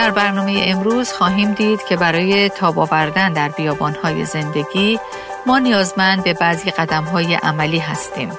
در 0.00 0.10
برنامه 0.10 0.62
امروز 0.64 1.12
خواهیم 1.12 1.54
دید 1.54 1.82
که 1.82 1.96
برای 1.96 2.48
تاب 2.48 2.78
آوردن 2.78 3.32
در 3.32 3.48
بیابانهای 3.48 4.24
زندگی 4.24 4.98
ما 5.46 5.58
نیازمند 5.58 6.24
به 6.24 6.34
بعضی 6.34 6.70
قدمهای 6.70 7.34
عملی 7.34 7.78
هستیم. 7.78 8.30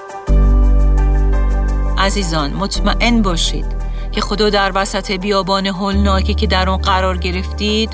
عزیزان 1.98 2.52
مطمئن 2.52 3.22
باشید 3.22 3.64
که 4.12 4.20
خدا 4.20 4.50
در 4.50 4.72
وسط 4.74 5.10
بیابان 5.10 5.66
هولناکی 5.66 6.34
که 6.34 6.46
در 6.46 6.68
آن 6.68 6.76
قرار 6.76 7.16
گرفتید 7.16 7.90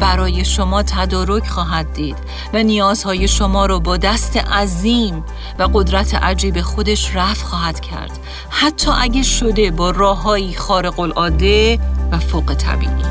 برای 0.00 0.44
شما 0.44 0.82
تدارک 0.82 1.46
خواهد 1.46 1.92
دید 1.92 2.16
و 2.54 2.62
نیازهای 2.62 3.28
شما 3.28 3.66
را 3.66 3.78
با 3.78 3.96
دست 3.96 4.36
عظیم 4.36 5.24
و 5.58 5.68
قدرت 5.74 6.14
عجیب 6.14 6.60
خودش 6.60 7.16
رفع 7.16 7.44
خواهد 7.44 7.80
کرد 7.80 8.18
حتی 8.50 8.90
اگه 9.00 9.22
شده 9.22 9.70
با 9.70 9.90
راههایی 9.90 10.54
خارق 10.54 11.00
العاده 11.00 11.78
و 12.12 12.18
فوق 12.18 12.54
طبیعی. 12.54 13.02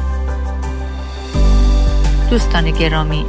دوستان 2.30 2.72
گرامی 2.72 3.26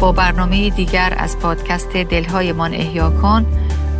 با 0.00 0.12
برنامه 0.12 0.70
دیگر 0.70 1.14
از 1.16 1.38
پادکست 1.38 1.96
دلهایمان 1.96 2.74
احیا 2.74 3.10
کن 3.10 3.46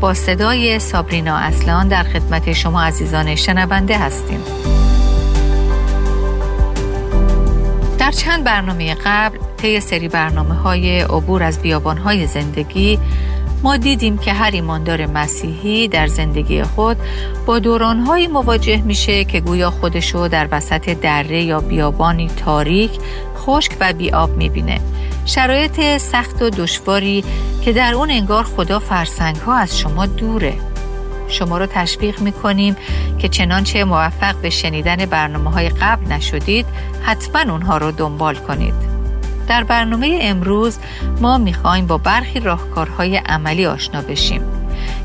با 0.01 0.15
صدای 0.15 0.79
سابرینا 0.79 1.37
اصلان 1.37 1.89
در 1.89 2.03
خدمت 2.03 2.53
شما 2.53 2.83
عزیزان 2.83 3.35
شنونده 3.35 3.99
هستیم. 3.99 4.41
در 7.99 8.11
چند 8.11 8.45
برنامه 8.45 8.97
قبل 9.05 9.39
طی 9.57 9.81
سری 9.81 10.09
برنامه 10.09 10.55
های 10.55 11.01
عبور 11.01 11.43
از 11.43 11.63
بیابان 11.63 11.99
های 11.99 12.27
زندگی 12.27 12.99
ما 13.63 13.77
دیدیم 13.77 14.19
که 14.19 14.33
هر 14.33 14.51
ایماندار 14.51 15.07
مسیحی 15.07 15.89
در 15.89 16.07
زندگی 16.07 16.63
خود 16.63 16.97
با 17.47 17.59
دورانهایی 17.59 18.27
مواجه 18.27 18.83
میشه 18.83 19.25
که 19.25 19.41
گویا 19.41 19.71
خودشو 19.71 20.29
در 20.29 20.49
وسط 20.51 20.89
دره 20.89 21.43
یا 21.43 21.61
بیابانی 21.61 22.29
تاریک 22.29 22.91
خشک 23.37 23.73
و 23.81 23.93
بیاب 23.93 24.37
می‌بینه. 24.37 24.81
شرایط 25.27 25.97
سخت 25.97 26.43
و 26.43 26.51
دشواری 26.51 27.25
که 27.65 27.73
در 27.73 27.95
اون 27.95 28.11
انگار 28.11 28.45
خدا 28.45 28.79
فرسنگ 28.79 29.37
ها 29.37 29.55
از 29.55 29.79
شما 29.79 30.07
دوره. 30.07 30.55
شما 31.29 31.59
رو 31.59 31.67
تشویق 31.67 32.21
می‌کنیم 32.21 32.77
که 33.19 33.29
چنانچه 33.29 33.85
موفق 33.85 34.35
به 34.37 34.51
شنیدن 34.51 35.07
برنامه 35.07 35.51
های 35.51 35.69
قبل 35.69 36.13
نشدید 36.13 36.67
حتما 37.03 37.53
اونها 37.53 37.79
رو 37.79 37.91
دنبال 37.91 38.35
کنید. 38.35 38.92
در 39.53 39.65
برنامه 39.65 40.19
امروز 40.23 40.79
ما 41.21 41.39
می‌خوایم 41.39 41.87
با 41.87 41.99
برخی 41.99 42.41
راهکارهای 42.41 43.17
عملی 43.17 43.67
آشنا 43.67 44.03
بشیم 44.03 44.43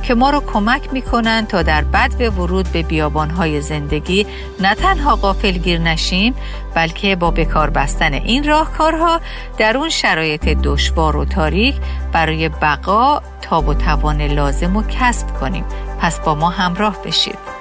که 0.04 0.16
ما 0.16 0.30
رو 0.30 0.39
کمک 0.39 0.94
می‌کنن 0.94 1.45
تا 1.45 1.62
در 1.62 1.84
بد 1.84 2.17
به 2.17 2.30
ورود 2.30 2.72
به 2.72 2.84
بیابانهای 2.84 3.62
زندگی 3.62 4.28
نه 4.59 4.76
تنها 4.76 5.16
غافل 5.16 5.52
گیر 5.52 5.80
نشیم 5.80 6.36
بلکه 6.76 7.16
با 7.16 7.31
بکار 7.31 7.70
بستن 7.70 8.14
این 8.14 8.44
راهکارها 8.44 9.22
در 9.58 9.78
اون 9.78 9.89
شرایط 9.89 10.48
دشوار 10.48 11.16
و 11.16 11.26
تاریک 11.26 11.76
برای 12.11 12.50
بقا 12.50 13.22
تاب 13.42 13.67
و 13.67 13.73
توان 13.73 14.22
لازم 14.22 14.76
و 14.76 14.84
کسب 14.84 15.39
کنیم. 15.39 15.66
پس 16.00 16.20
با 16.20 16.36
ما 16.36 16.50
همراه 16.50 16.98
بشید. 17.06 17.57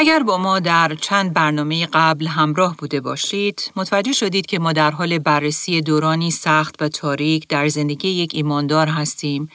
اگر 0.00 0.22
با 0.22 0.38
ما 0.38 0.60
در 0.60 0.94
چند 0.94 1.34
برنامه 1.34 1.86
قبل 1.86 2.26
همراه 2.26 2.76
بوده 2.76 3.00
باشید، 3.00 3.72
متوجه 3.76 4.12
شدید 4.12 4.46
که 4.46 4.58
ما 4.58 4.72
در 4.72 4.90
حال 4.90 5.18
بررسی 5.18 5.80
دورانی 5.80 6.30
سخت 6.30 6.82
و 6.82 6.88
تاریک 6.88 7.48
در 7.48 7.68
زندگی 7.68 8.08
یک 8.08 8.30
ایماندار 8.34 8.86
هستیم 8.86 9.48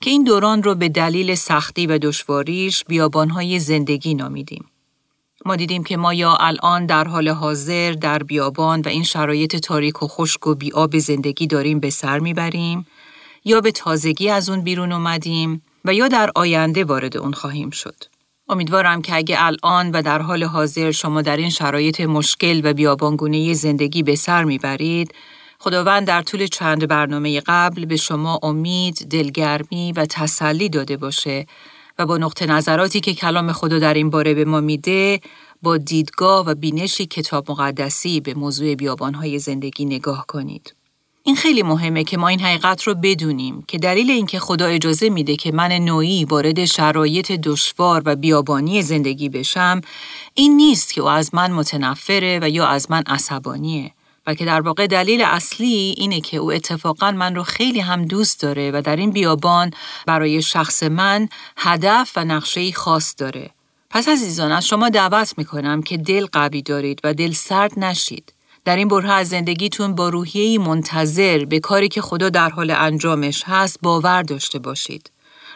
که 0.00 0.10
این 0.10 0.24
دوران 0.24 0.62
رو 0.62 0.74
به 0.74 0.88
دلیل 0.88 1.34
سختی 1.34 1.86
و 1.86 1.98
دشواریش 1.98 2.84
بیابانهای 2.84 3.58
زندگی 3.58 4.14
نامیدیم. 4.14 4.64
ما 5.44 5.56
دیدیم 5.56 5.84
که 5.84 5.96
ما 5.96 6.14
یا 6.14 6.36
الان 6.40 6.86
در 6.86 7.04
حال 7.04 7.28
حاضر 7.28 7.92
در 7.92 8.18
بیابان 8.18 8.80
و 8.80 8.88
این 8.88 9.04
شرایط 9.04 9.56
تاریک 9.56 10.02
و 10.02 10.08
خشک 10.08 10.46
و 10.46 10.54
بیاب 10.54 10.98
زندگی 10.98 11.46
داریم 11.46 11.80
به 11.80 11.90
سر 11.90 12.18
می‌بریم 12.18 12.86
یا 13.44 13.60
به 13.60 13.72
تازگی 13.72 14.30
از 14.30 14.48
اون 14.48 14.60
بیرون 14.60 14.92
اومدیم 14.92 15.62
و 15.84 15.94
یا 15.94 16.08
در 16.08 16.30
آینده 16.34 16.84
وارد 16.84 17.16
اون 17.16 17.32
خواهیم 17.32 17.70
شد. 17.70 18.15
امیدوارم 18.48 19.02
که 19.02 19.16
اگه 19.16 19.36
الان 19.38 19.90
و 19.90 20.02
در 20.02 20.22
حال 20.22 20.44
حاضر 20.44 20.90
شما 20.90 21.22
در 21.22 21.36
این 21.36 21.50
شرایط 21.50 22.00
مشکل 22.00 22.60
و 22.64 22.74
بیابانگونه 22.74 23.54
زندگی 23.54 24.02
به 24.02 24.14
سر 24.14 24.44
می‌برید، 24.44 25.14
خداوند 25.58 26.06
در 26.06 26.22
طول 26.22 26.46
چند 26.46 26.88
برنامه 26.88 27.40
قبل 27.46 27.84
به 27.84 27.96
شما 27.96 28.38
امید، 28.42 29.08
دلگرمی 29.10 29.92
و 29.92 30.06
تسلی 30.06 30.68
داده 30.68 30.96
باشه 30.96 31.46
و 31.98 32.06
با 32.06 32.18
نقطه 32.18 32.46
نظراتی 32.46 33.00
که 33.00 33.14
کلام 33.14 33.52
خدا 33.52 33.78
در 33.78 33.94
این 33.94 34.10
باره 34.10 34.34
به 34.34 34.44
ما 34.44 34.60
میده، 34.60 35.20
با 35.62 35.76
دیدگاه 35.76 36.46
و 36.46 36.54
بینشی 36.54 37.06
کتاب 37.06 37.50
مقدسی 37.50 38.20
به 38.20 38.34
موضوع 38.34 38.74
بیابانهای 38.74 39.38
زندگی 39.38 39.84
نگاه 39.84 40.24
کنید. 40.28 40.74
این 41.26 41.36
خیلی 41.36 41.62
مهمه 41.62 42.04
که 42.04 42.16
ما 42.16 42.28
این 42.28 42.40
حقیقت 42.40 42.82
رو 42.82 42.94
بدونیم 42.94 43.64
که 43.68 43.78
دلیل 43.78 44.10
اینکه 44.10 44.38
خدا 44.38 44.66
اجازه 44.66 45.10
میده 45.10 45.36
که 45.36 45.52
من 45.52 45.72
نوعی 45.72 46.24
وارد 46.24 46.64
شرایط 46.64 47.32
دشوار 47.32 48.02
و 48.04 48.16
بیابانی 48.16 48.82
زندگی 48.82 49.28
بشم 49.28 49.80
این 50.34 50.56
نیست 50.56 50.92
که 50.92 51.00
او 51.00 51.08
از 51.08 51.34
من 51.34 51.52
متنفره 51.52 52.38
و 52.42 52.48
یا 52.48 52.66
از 52.66 52.90
من 52.90 53.02
عصبانیه. 53.06 53.90
بلکه 54.24 54.44
در 54.44 54.60
واقع 54.60 54.86
دلیل 54.86 55.22
اصلی 55.22 55.94
اینه 55.96 56.20
که 56.20 56.36
او 56.36 56.52
اتفاقا 56.52 57.10
من 57.10 57.34
رو 57.34 57.42
خیلی 57.42 57.80
هم 57.80 58.04
دوست 58.04 58.40
داره 58.40 58.70
و 58.70 58.82
در 58.84 58.96
این 58.96 59.10
بیابان 59.10 59.70
برای 60.06 60.42
شخص 60.42 60.82
من 60.82 61.28
هدف 61.56 62.12
و 62.16 62.24
نقشه 62.24 62.72
خاص 62.72 63.14
داره. 63.18 63.50
پس 63.90 64.08
عزیزان 64.08 64.52
از 64.52 64.66
شما 64.66 64.88
دعوت 64.88 65.34
می‌کنم 65.38 65.82
که 65.82 65.96
دل 65.96 66.26
قوی 66.26 66.62
دارید 66.62 67.00
و 67.04 67.14
دل 67.14 67.32
سرد 67.32 67.78
نشید. 67.78 68.32
در 68.66 68.76
این 68.76 68.88
بره 68.88 69.12
از 69.12 69.28
زندگیتون 69.28 69.94
با 69.94 70.08
روحیه‌ای 70.08 70.58
منتظر 70.58 71.44
به 71.44 71.60
کاری 71.60 71.88
که 71.88 72.00
خدا 72.00 72.28
در 72.28 72.48
حال 72.50 72.70
انجامش 72.70 73.42
هست 73.46 73.78
باور 73.82 74.22
داشته 74.22 74.58
باشید. 74.58 75.10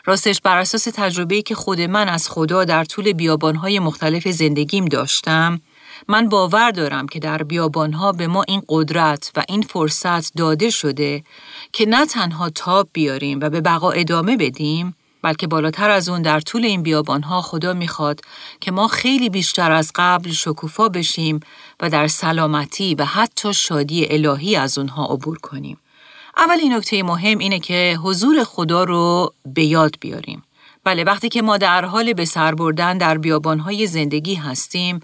راستش 0.05 0.41
بر 0.41 0.59
اساس 0.59 0.85
تجربه‌ای 0.95 1.43
که 1.43 1.55
خود 1.55 1.81
من 1.81 2.09
از 2.09 2.29
خدا 2.29 2.65
در 2.65 2.85
طول 2.85 3.13
بیابانهای 3.13 3.79
مختلف 3.79 4.29
زندگیم 4.29 4.85
داشتم، 4.85 5.61
من 6.09 6.29
باور 6.29 6.71
دارم 6.71 7.09
که 7.09 7.19
در 7.19 7.43
بیابانها 7.43 8.13
به 8.13 8.27
ما 8.27 8.45
این 8.49 8.63
قدرت 8.69 9.33
و 9.37 9.45
این 9.49 9.63
فرصت 9.63 10.35
داده 10.35 10.71
شده 10.71 11.25
که 11.73 11.87
نه 11.87 12.07
تنها 12.07 12.51
تاب 12.51 12.89
بیاریم 12.93 13.41
و 13.41 13.51
به 13.51 13.61
بقا 13.61 13.91
ادامه 13.91 14.37
بدیم، 14.37 14.97
بلکه 15.23 15.47
بالاتر 15.47 15.91
از 15.91 16.09
اون 16.09 16.23
در 16.23 16.41
طول 16.41 16.65
این 16.65 16.83
بیابانها 16.83 17.43
خدا 17.43 17.73
می‌خواد 17.73 18.21
که 18.61 18.71
ما 18.71 18.89
خیلی 18.89 19.29
بیشتر 19.29 19.73
از 19.73 19.93
قبل 19.95 20.31
شکوفا 20.31 20.89
بشیم 20.89 21.41
و 21.81 21.91
در 21.91 22.07
سلامتی 22.07 22.95
و 22.95 23.05
حتی 23.05 23.55
شادی 23.55 24.07
الهی 24.11 24.57
از 24.57 24.79
اونها 24.79 25.05
عبور 25.05 25.39
کنیم. 25.39 25.79
اولین 26.37 26.73
نکته 26.73 27.03
مهم 27.03 27.39
اینه 27.39 27.59
که 27.59 27.99
حضور 28.03 28.45
خدا 28.45 28.85
رو 28.85 29.35
به 29.55 29.65
یاد 29.65 29.95
بیاریم. 30.01 30.43
بله 30.85 31.05
وقتی 31.05 31.29
که 31.29 31.43
ما 31.43 31.57
در 31.57 31.85
حال 31.85 32.13
به 32.13 32.25
سر 32.25 32.55
بردن 32.55 32.99
در 32.99 33.19
بیابانهای 33.19 33.87
زندگی 33.87 34.35
هستیم، 34.35 35.01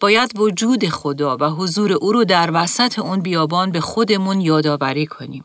باید 0.00 0.40
وجود 0.40 0.88
خدا 0.88 1.36
و 1.40 1.44
حضور 1.44 1.92
او 1.92 2.12
رو 2.12 2.24
در 2.24 2.50
وسط 2.52 2.98
اون 2.98 3.20
بیابان 3.20 3.72
به 3.72 3.80
خودمون 3.80 4.40
یادآوری 4.40 5.06
کنیم. 5.06 5.44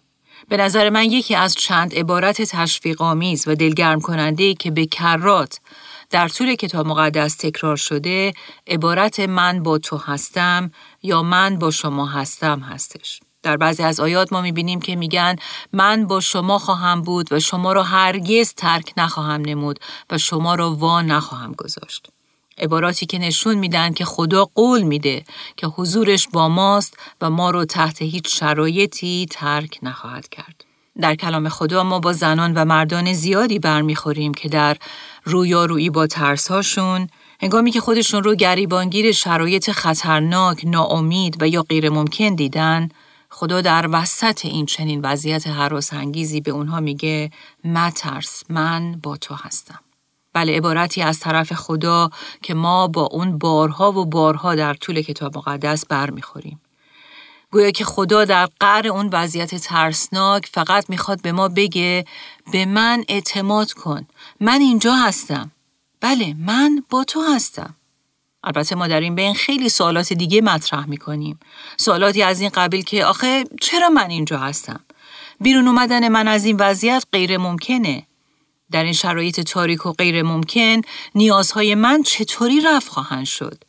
به 0.49 0.57
نظر 0.57 0.89
من 0.89 1.03
یکی 1.03 1.35
از 1.35 1.55
چند 1.55 1.95
عبارت 1.95 2.41
تشویق 2.41 3.01
آمیز 3.01 3.47
و 3.47 3.55
دلگرم 3.55 4.01
کننده 4.01 4.53
که 4.53 4.71
به 4.71 4.85
کرات 4.85 5.59
در 6.09 6.27
طول 6.27 6.55
کتاب 6.55 6.87
مقدس 6.87 7.35
تکرار 7.35 7.77
شده 7.77 8.33
عبارت 8.67 9.19
من 9.19 9.63
با 9.63 9.77
تو 9.77 9.97
هستم 9.97 10.71
یا 11.03 11.23
من 11.23 11.59
با 11.59 11.71
شما 11.71 12.05
هستم 12.05 12.59
هستش. 12.59 13.19
در 13.43 13.57
بعضی 13.57 13.83
از 13.83 13.99
آیات 13.99 14.33
ما 14.33 14.41
می‌بینیم 14.41 14.81
که 14.81 14.95
میگن 14.95 15.35
من 15.73 16.07
با 16.07 16.19
شما 16.19 16.59
خواهم 16.59 17.01
بود 17.01 17.33
و 17.33 17.39
شما 17.39 17.73
را 17.73 17.83
هرگز 17.83 18.53
ترک 18.53 18.93
نخواهم 18.97 19.41
نمود 19.41 19.79
و 20.09 20.17
شما 20.17 20.55
را 20.55 20.71
وا 20.75 21.01
نخواهم 21.01 21.51
گذاشت. 21.51 22.07
عباراتی 22.57 23.05
که 23.05 23.19
نشون 23.19 23.55
میدن 23.55 23.93
که 23.93 24.05
خدا 24.05 24.45
قول 24.45 24.81
میده 24.81 25.23
که 25.57 25.67
حضورش 25.67 26.27
با 26.27 26.49
ماست 26.49 26.97
و 27.21 27.29
ما 27.29 27.49
رو 27.49 27.65
تحت 27.65 28.01
هیچ 28.01 28.39
شرایطی 28.39 29.27
ترک 29.31 29.79
نخواهد 29.83 30.29
کرد. 30.29 30.64
در 31.01 31.15
کلام 31.15 31.49
خدا 31.49 31.83
ما 31.83 31.99
با 31.99 32.13
زنان 32.13 32.53
و 32.53 32.65
مردان 32.65 33.13
زیادی 33.13 33.59
برمیخوریم 33.59 34.33
که 34.33 34.49
در 34.49 34.77
رویارویی 35.23 35.89
با 35.89 36.07
ترسهاشون 36.07 37.07
هنگامی 37.41 37.71
که 37.71 37.81
خودشون 37.81 38.23
رو 38.23 38.35
گریبانگیر 38.35 39.11
شرایط 39.11 39.71
خطرناک، 39.71 40.65
ناامید 40.65 41.41
و 41.41 41.47
یا 41.47 41.63
غیر 41.63 41.89
ممکن 41.89 42.35
دیدن، 42.35 42.89
خدا 43.29 43.61
در 43.61 43.89
وسط 43.91 44.45
این 44.45 44.65
چنین 44.65 45.01
وضعیت 45.03 45.47
حراس 45.47 45.93
انگیزی 45.93 46.41
به 46.41 46.51
اونها 46.51 46.79
میگه 46.79 47.31
مترس 47.63 48.43
من 48.49 48.99
با 49.03 49.17
تو 49.17 49.35
هستم. 49.35 49.79
بله 50.33 50.57
عبارتی 50.57 51.01
از 51.01 51.19
طرف 51.19 51.53
خدا 51.53 52.09
که 52.41 52.53
ما 52.53 52.87
با 52.87 53.01
اون 53.11 53.37
بارها 53.37 53.91
و 53.91 54.05
بارها 54.05 54.55
در 54.55 54.73
طول 54.73 55.01
کتاب 55.01 55.37
مقدس 55.37 55.85
برمیخوریم. 55.85 56.59
گویا 57.55 57.71
که 57.71 57.85
خدا 57.85 58.25
در 58.25 58.49
قعر 58.59 58.87
اون 58.87 59.09
وضعیت 59.13 59.55
ترسناک 59.55 60.45
فقط 60.53 60.89
می‌خواد 60.89 61.21
به 61.21 61.31
ما 61.31 61.47
بگه 61.47 62.05
به 62.51 62.65
من 62.65 63.03
اعتماد 63.07 63.71
کن. 63.71 64.07
من 64.39 64.61
اینجا 64.61 64.95
هستم. 64.95 65.51
بله 66.01 66.35
من 66.39 66.83
با 66.89 67.03
تو 67.03 67.21
هستم. 67.21 67.75
البته 68.43 68.75
ما 68.75 68.87
در 68.87 68.99
این 68.99 69.15
بین 69.15 69.33
خیلی 69.33 69.69
سوالات 69.69 70.13
دیگه 70.13 70.41
مطرح 70.41 70.85
می 70.85 70.97
کنیم. 70.97 71.39
سوالاتی 71.77 72.23
از 72.23 72.41
این 72.41 72.49
قبیل 72.49 72.81
که 72.81 73.05
آخه 73.05 73.43
چرا 73.61 73.89
من 73.89 74.09
اینجا 74.09 74.37
هستم؟ 74.37 74.79
بیرون 75.41 75.67
اومدن 75.67 76.07
من 76.07 76.27
از 76.27 76.45
این 76.45 76.57
وضعیت 76.59 77.03
غیر 77.13 77.37
ممکنه. 77.37 78.07
در 78.71 78.83
این 78.83 78.93
شرایط 78.93 79.39
تاریک 79.39 79.85
و 79.85 79.91
غیر 79.91 80.23
ممکن 80.23 80.81
نیازهای 81.15 81.75
من 81.75 82.03
چطوری 82.03 82.61
رفت 82.61 82.89
خواهند 82.89 83.25
شد؟ 83.25 83.63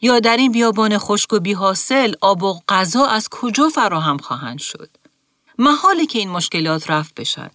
یا 0.00 0.20
در 0.20 0.36
این 0.36 0.52
بیابان 0.52 0.98
خشک 0.98 1.32
و 1.32 1.40
بیحاصل 1.40 2.14
آب 2.20 2.42
و 2.42 2.60
غذا 2.68 3.06
از 3.06 3.28
کجا 3.28 3.68
فراهم 3.68 4.18
خواهند 4.18 4.58
شد؟ 4.58 4.90
محاله 5.58 6.06
که 6.06 6.18
این 6.18 6.30
مشکلات 6.30 6.90
رفت 6.90 7.14
بشن. 7.14 7.50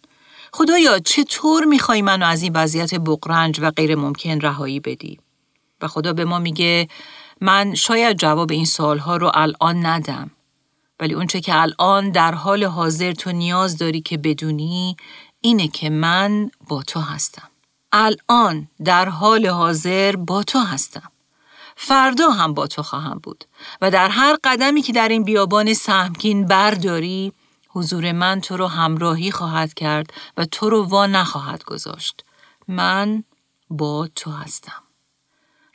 خدایا 0.53 0.99
چطور 0.99 1.65
می‌خوای 1.65 2.01
منو 2.01 2.25
از 2.25 2.41
این 2.43 2.53
وضعیت 2.55 2.95
بقرنج 2.95 3.59
و 3.61 3.71
غیر 3.71 3.95
ممکن 3.95 4.41
رهایی 4.41 4.79
بدی؟ 4.79 5.19
و 5.81 5.87
خدا 5.87 6.13
به 6.13 6.25
ما 6.25 6.39
میگه 6.39 6.87
من 7.41 7.75
شاید 7.75 8.17
جواب 8.17 8.51
این 8.51 8.65
سوالها 8.65 9.17
رو 9.17 9.31
الان 9.33 9.85
ندم. 9.85 10.31
ولی 10.99 11.13
اونچه 11.13 11.41
که 11.41 11.61
الان 11.61 12.09
در 12.11 12.35
حال 12.35 12.63
حاضر 12.63 13.11
تو 13.11 13.31
نیاز 13.31 13.77
داری 13.77 14.01
که 14.01 14.17
بدونی 14.17 14.97
اینه 15.41 15.67
که 15.67 15.89
من 15.89 16.51
با 16.67 16.83
تو 16.83 16.99
هستم. 16.99 17.49
الان 17.91 18.67
در 18.85 19.09
حال 19.09 19.47
حاضر 19.47 20.15
با 20.15 20.43
تو 20.43 20.59
هستم. 20.59 21.11
فردا 21.83 22.29
هم 22.29 22.53
با 22.53 22.67
تو 22.67 22.83
خواهم 22.83 23.19
بود 23.23 23.45
و 23.81 23.91
در 23.91 24.09
هر 24.09 24.37
قدمی 24.43 24.81
که 24.81 24.93
در 24.93 25.07
این 25.07 25.23
بیابان 25.23 25.73
سهمگین 25.73 26.45
برداری 26.45 27.33
حضور 27.69 28.11
من 28.11 28.41
تو 28.41 28.57
رو 28.57 28.67
همراهی 28.67 29.31
خواهد 29.31 29.73
کرد 29.73 30.13
و 30.37 30.45
تو 30.45 30.69
رو 30.69 30.83
وا 30.83 31.05
نخواهد 31.05 31.63
گذاشت. 31.63 32.23
من 32.67 33.23
با 33.69 34.09
تو 34.15 34.31
هستم. 34.31 34.83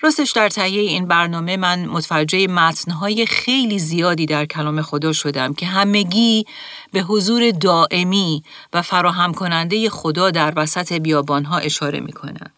راستش 0.00 0.31
در 0.31 0.49
تهیه 0.49 0.81
این 0.81 1.08
برنامه 1.08 1.56
من 1.56 1.87
متوجه 1.87 2.47
متنهای 2.47 3.26
خیلی 3.26 3.79
زیادی 3.79 4.26
در 4.26 4.47
کلام 4.47 4.82
خدا 4.82 5.12
شدم 5.12 5.55
که 5.55 5.67
همگی 5.67 6.47
به 6.93 7.00
حضور 7.00 7.50
دائمی 7.50 8.43
و 8.73 8.82
فراهم 8.82 9.35
کننده 9.35 9.91
خدا 9.91 10.31
در 10.31 10.53
وسط 10.56 10.93
بیابانها 10.93 11.58
اشاره 11.58 12.00
می 12.00 12.12
کنن. 12.12 12.50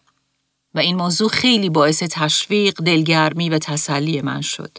و 0.75 0.79
این 0.79 0.95
موضوع 0.95 1.29
خیلی 1.29 1.69
باعث 1.69 2.03
تشویق، 2.03 2.73
دلگرمی 2.73 3.49
و 3.49 3.57
تسلی 3.57 4.21
من 4.21 4.41
شد. 4.41 4.77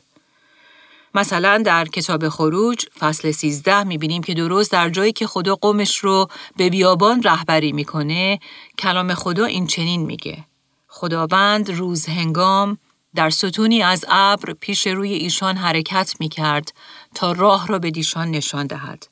مثلا 1.15 1.63
در 1.67 1.85
کتاب 1.85 2.29
خروج 2.29 2.85
فصل 2.99 3.31
13 3.31 3.85
می‌بینیم 3.85 4.23
که 4.23 4.35
درست 4.35 4.73
در 4.73 4.91
جایی 4.91 5.13
که 5.13 5.27
خدا 5.27 5.57
قومش 5.57 5.99
رو 5.99 6.29
به 6.57 6.71
بیابان 6.71 7.23
رهبری 7.23 7.73
می‌کنه 7.73 8.39
کلام 8.79 9.15
خدا 9.15 9.45
این 9.45 9.67
چنین 9.67 10.01
میگه 10.01 10.45
خداوند 10.89 11.71
روز 11.71 12.07
هنگام 12.07 12.79
در 13.15 13.31
ستونی 13.31 13.83
از 13.83 14.05
ابر 14.09 14.53
پیش 14.53 14.87
روی 14.87 15.13
ایشان 15.13 15.57
حرکت 15.57 16.15
می 16.21 16.29
کرد 16.29 16.73
تا 17.15 17.33
راه 17.33 17.67
را 17.67 17.79
به 17.79 17.91
دیشان 17.91 18.31
نشان 18.31 18.67
دهد 18.67 19.09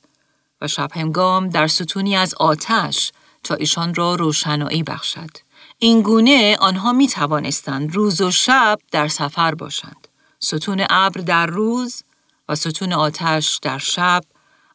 و 0.61 0.67
شب 0.67 0.89
هنگام 0.93 1.49
در 1.49 1.67
ستونی 1.67 2.15
از 2.15 2.33
آتش 2.33 3.11
تا 3.43 3.55
ایشان 3.55 3.95
را 3.95 4.15
روشنایی 4.15 4.83
بخشد. 4.83 5.48
این 5.81 6.01
گونه 6.01 6.57
آنها 6.59 6.93
می 6.93 7.07
توانستند 7.07 7.95
روز 7.95 8.21
و 8.21 8.31
شب 8.31 8.79
در 8.91 9.07
سفر 9.07 9.55
باشند. 9.55 10.07
ستون 10.39 10.85
ابر 10.89 11.21
در 11.21 11.45
روز 11.45 12.03
و 12.49 12.55
ستون 12.55 12.93
آتش 12.93 13.59
در 13.61 13.77
شب 13.77 14.21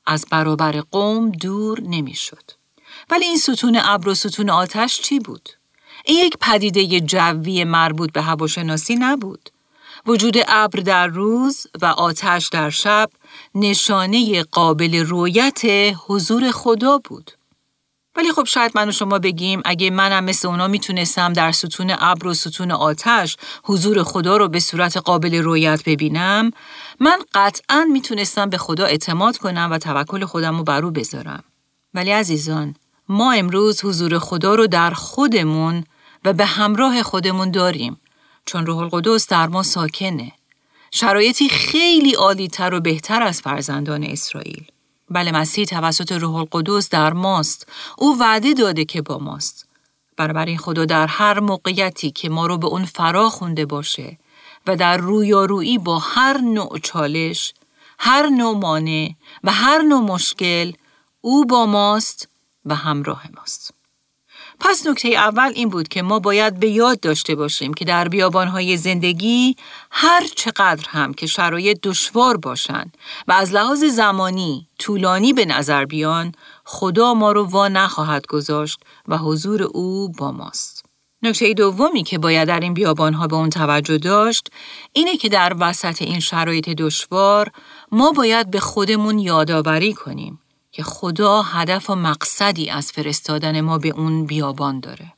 از 0.06 0.26
برابر 0.30 0.80
قوم 0.80 1.30
دور 1.30 1.80
نمی‌شد. 1.80 2.50
ولی 3.10 3.24
این 3.24 3.36
ستون 3.36 3.80
ابر 3.82 4.08
و 4.08 4.14
ستون 4.14 4.50
آتش 4.50 5.00
چی 5.00 5.18
بود؟ 5.18 5.48
این 6.04 6.26
یک 6.26 6.36
پدیده 6.40 7.00
جوی 7.00 7.64
مربوط 7.64 8.12
به 8.12 8.22
هواشناسی 8.22 8.96
نبود. 8.96 9.50
وجود 10.06 10.36
ابر 10.48 10.80
در 10.80 11.06
روز 11.06 11.66
و 11.82 11.86
آتش 11.86 12.48
در 12.48 12.70
شب 12.70 13.10
نشانه 13.54 14.42
قابل 14.42 15.06
رویت 15.06 15.62
حضور 16.06 16.50
خدا 16.50 16.98
بود. 16.98 17.30
ولی 18.16 18.32
خب 18.32 18.44
شاید 18.44 18.72
من 18.74 18.88
و 18.88 18.92
شما 18.92 19.18
بگیم 19.18 19.62
اگه 19.64 19.90
منم 19.90 20.24
مثل 20.24 20.48
اونا 20.48 20.68
می‌تونستم 20.68 21.32
در 21.32 21.52
ستون 21.52 21.96
ابر 21.98 22.26
و 22.26 22.34
ستون 22.34 22.70
آتش 22.70 23.36
حضور 23.64 24.02
خدا 24.02 24.36
رو 24.36 24.48
به 24.48 24.60
صورت 24.60 24.96
قابل 24.96 25.34
رویت 25.34 25.82
ببینم 25.86 26.50
من 27.00 27.18
قطعا 27.34 27.88
می‌تونستم 27.92 28.50
به 28.50 28.58
خدا 28.58 28.84
اعتماد 28.84 29.36
کنم 29.36 29.68
و 29.72 29.78
توکل 29.78 30.24
خودم 30.24 30.56
رو 30.56 30.64
بر 30.64 30.84
او 30.84 30.90
بذارم. 30.90 31.44
ولی 31.94 32.10
عزیزان 32.10 32.74
ما 33.08 33.32
امروز 33.32 33.84
حضور 33.84 34.18
خدا 34.18 34.54
رو 34.54 34.66
در 34.66 34.90
خودمون 34.90 35.84
و 36.24 36.32
به 36.32 36.44
همراه 36.44 37.02
خودمون 37.02 37.50
داریم 37.50 38.00
چون 38.46 38.66
روح 38.66 38.78
القدس 38.78 39.28
در 39.28 39.46
ما 39.46 39.62
ساکنه. 39.62 40.32
شرایطی 40.90 41.48
خیلی 41.48 42.14
عالیتر 42.14 42.74
و 42.74 42.80
بهتر 42.80 43.22
از 43.22 43.40
فرزندان 43.40 44.04
اسرائیل. 44.04 44.66
بله 45.14 45.32
مسیح 45.32 45.64
توسط 45.64 46.12
روح 46.12 46.34
القدس 46.34 46.88
در 46.88 47.12
ماست. 47.12 47.68
او 47.98 48.18
وعده 48.20 48.54
داده 48.54 48.84
که 48.84 49.02
با 49.02 49.18
ماست. 49.18 49.68
این 50.18 50.58
خدا 50.58 50.84
در 50.84 51.06
هر 51.06 51.40
موقعیتی 51.40 52.10
که 52.10 52.28
ما 52.28 52.46
رو 52.46 52.58
به 52.58 52.66
اون 52.66 52.84
فرا 52.84 53.30
خونده 53.30 53.66
باشه 53.66 54.18
و 54.66 54.76
در 54.76 54.96
رویارویی 54.96 55.78
با 55.78 55.98
هر 55.98 56.38
نوع 56.38 56.78
چالش، 56.78 57.54
هر 57.98 58.28
نوع 58.28 58.58
مانع 58.58 59.10
و 59.44 59.52
هر 59.52 59.82
نوع 59.82 60.00
مشکل 60.00 60.72
او 61.20 61.46
با 61.46 61.66
ماست 61.66 62.28
و 62.64 62.74
همراه 62.74 63.24
ماست. 63.36 63.73
پس 64.60 64.86
نکته 64.86 65.08
اول 65.08 65.52
این 65.54 65.68
بود 65.68 65.88
که 65.88 66.02
ما 66.02 66.18
باید 66.18 66.60
به 66.60 66.68
یاد 66.68 67.00
داشته 67.00 67.34
باشیم 67.34 67.74
که 67.74 67.84
در 67.84 68.08
بیابانهای 68.08 68.76
زندگی 68.76 69.56
هر 69.90 70.26
چقدر 70.36 70.88
هم 70.88 71.14
که 71.14 71.26
شرایط 71.26 71.78
دشوار 71.82 72.36
باشند 72.36 72.96
و 73.28 73.32
از 73.32 73.52
لحاظ 73.52 73.84
زمانی 73.84 74.68
طولانی 74.78 75.32
به 75.32 75.44
نظر 75.44 75.84
بیان 75.84 76.32
خدا 76.64 77.14
ما 77.14 77.32
رو 77.32 77.44
وا 77.44 77.68
نخواهد 77.68 78.26
گذاشت 78.26 78.80
و 79.08 79.18
حضور 79.18 79.62
او 79.62 80.08
با 80.08 80.32
ماست. 80.32 80.84
نکته 81.22 81.54
دومی 81.54 82.02
که 82.02 82.18
باید 82.18 82.48
در 82.48 82.60
این 82.60 82.74
بیابانها 82.74 83.26
به 83.26 83.36
اون 83.36 83.50
توجه 83.50 83.98
داشت 83.98 84.48
اینه 84.92 85.16
که 85.16 85.28
در 85.28 85.56
وسط 85.60 86.02
این 86.02 86.20
شرایط 86.20 86.68
دشوار 86.68 87.50
ما 87.92 88.12
باید 88.12 88.50
به 88.50 88.60
خودمون 88.60 89.18
یادآوری 89.18 89.92
کنیم 89.92 90.40
که 90.74 90.82
خدا 90.82 91.42
هدف 91.42 91.90
و 91.90 91.94
مقصدی 91.94 92.70
از 92.70 92.92
فرستادن 92.92 93.60
ما 93.60 93.78
به 93.78 93.88
اون 93.88 94.26
بیابان 94.26 94.80
داره. 94.80 95.12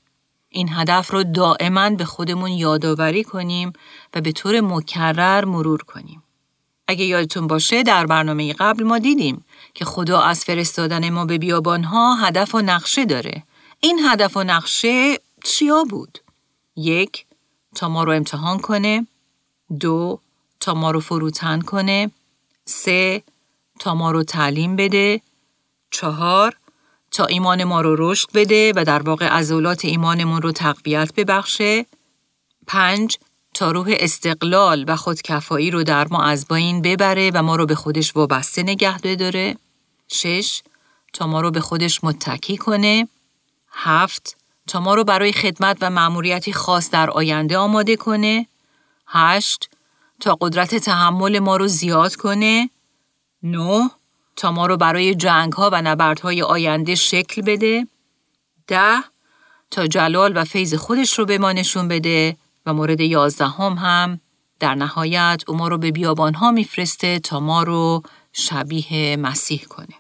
این 0.48 0.68
هدف 0.72 1.10
رو 1.10 1.24
دائما 1.24 1.90
به 1.90 2.04
خودمون 2.04 2.50
یادآوری 2.50 3.24
کنیم 3.24 3.72
و 4.14 4.20
به 4.20 4.32
طور 4.32 4.60
مکرر 4.60 5.44
مرور 5.44 5.82
کنیم. 5.82 6.22
اگه 6.88 7.04
یادتون 7.04 7.46
باشه 7.46 7.82
در 7.82 8.06
برنامه 8.06 8.52
قبل 8.52 8.84
ما 8.84 8.98
دیدیم 8.98 9.44
که 9.74 9.84
خدا 9.84 10.20
از 10.20 10.44
فرستادن 10.44 11.10
ما 11.10 11.24
به 11.24 11.38
بیابانها 11.38 12.14
هدف 12.14 12.54
و 12.54 12.60
نقشه 12.60 13.04
داره. 13.04 13.42
این 13.80 14.00
هدف 14.04 14.36
و 14.36 14.44
نقشه 14.44 15.18
چیا 15.44 15.84
بود؟ 15.90 16.18
یک، 16.76 17.26
تا 17.74 17.88
ما 17.88 18.04
رو 18.04 18.12
امتحان 18.12 18.58
کنه. 18.58 19.06
دو، 19.80 20.20
تا 20.60 20.74
ما 20.74 20.90
رو 20.90 21.00
فروتن 21.00 21.60
کنه. 21.60 22.10
سه، 22.64 23.22
تا 23.80 23.94
ما 23.94 24.10
رو 24.10 24.22
تعلیم 24.22 24.76
بده. 24.76 25.20
چهار 25.96 26.56
تا 27.10 27.24
ایمان 27.24 27.64
ما 27.64 27.80
رو 27.80 27.96
رشد 27.98 28.28
بده 28.34 28.72
و 28.76 28.84
در 28.84 29.02
واقع 29.02 29.28
عضلات 29.28 29.84
ایمانمون 29.84 30.42
رو 30.42 30.52
تقویت 30.52 31.14
ببخشه. 31.14 31.86
پنج 32.66 33.16
تا 33.54 33.70
روح 33.70 33.86
استقلال 33.90 34.84
و 34.88 34.96
خودکفایی 34.96 35.70
رو 35.70 35.82
در 35.82 36.08
ما 36.08 36.22
از 36.22 36.46
بین 36.46 36.82
ببره 36.82 37.30
و 37.34 37.42
ما 37.42 37.56
رو 37.56 37.66
به 37.66 37.74
خودش 37.74 38.16
وابسته 38.16 38.62
نگه 38.62 38.98
بداره. 39.02 39.56
شش 40.08 40.62
تا 41.12 41.26
ما 41.26 41.40
رو 41.40 41.50
به 41.50 41.60
خودش 41.60 42.04
متکی 42.04 42.56
کنه. 42.56 43.08
هفت 43.70 44.36
تا 44.66 44.80
ما 44.80 44.94
رو 44.94 45.04
برای 45.04 45.32
خدمت 45.32 45.78
و 45.80 45.90
مأموریتی 45.90 46.52
خاص 46.52 46.90
در 46.90 47.10
آینده 47.10 47.58
آماده 47.58 47.96
کنه. 47.96 48.46
هشت 49.06 49.70
تا 50.20 50.36
قدرت 50.40 50.74
تحمل 50.74 51.38
ما 51.38 51.56
رو 51.56 51.66
زیاد 51.66 52.16
کنه. 52.16 52.70
نه 53.42 53.90
تا 54.36 54.52
ما 54.52 54.66
رو 54.66 54.76
برای 54.76 55.14
جنگ 55.14 55.52
ها 55.52 55.70
و 55.72 55.82
نبردهای 55.82 56.42
آینده 56.42 56.94
شکل 56.94 57.42
بده. 57.42 57.86
ده 58.66 59.04
تا 59.70 59.86
جلال 59.86 60.36
و 60.36 60.44
فیض 60.44 60.74
خودش 60.74 61.18
رو 61.18 61.24
به 61.24 61.38
ما 61.38 61.52
نشون 61.52 61.88
بده 61.88 62.36
و 62.66 62.74
مورد 62.74 63.00
یازدهم 63.00 63.72
هم, 63.72 64.20
در 64.60 64.74
نهایت 64.74 65.42
او 65.46 65.56
ما 65.56 65.68
رو 65.68 65.78
به 65.78 65.90
بیابان 65.90 66.34
ها 66.34 66.50
میفرسته 66.50 67.18
تا 67.18 67.40
ما 67.40 67.62
رو 67.62 68.02
شبیه 68.32 69.16
مسیح 69.16 69.64
کنه. 69.64 69.94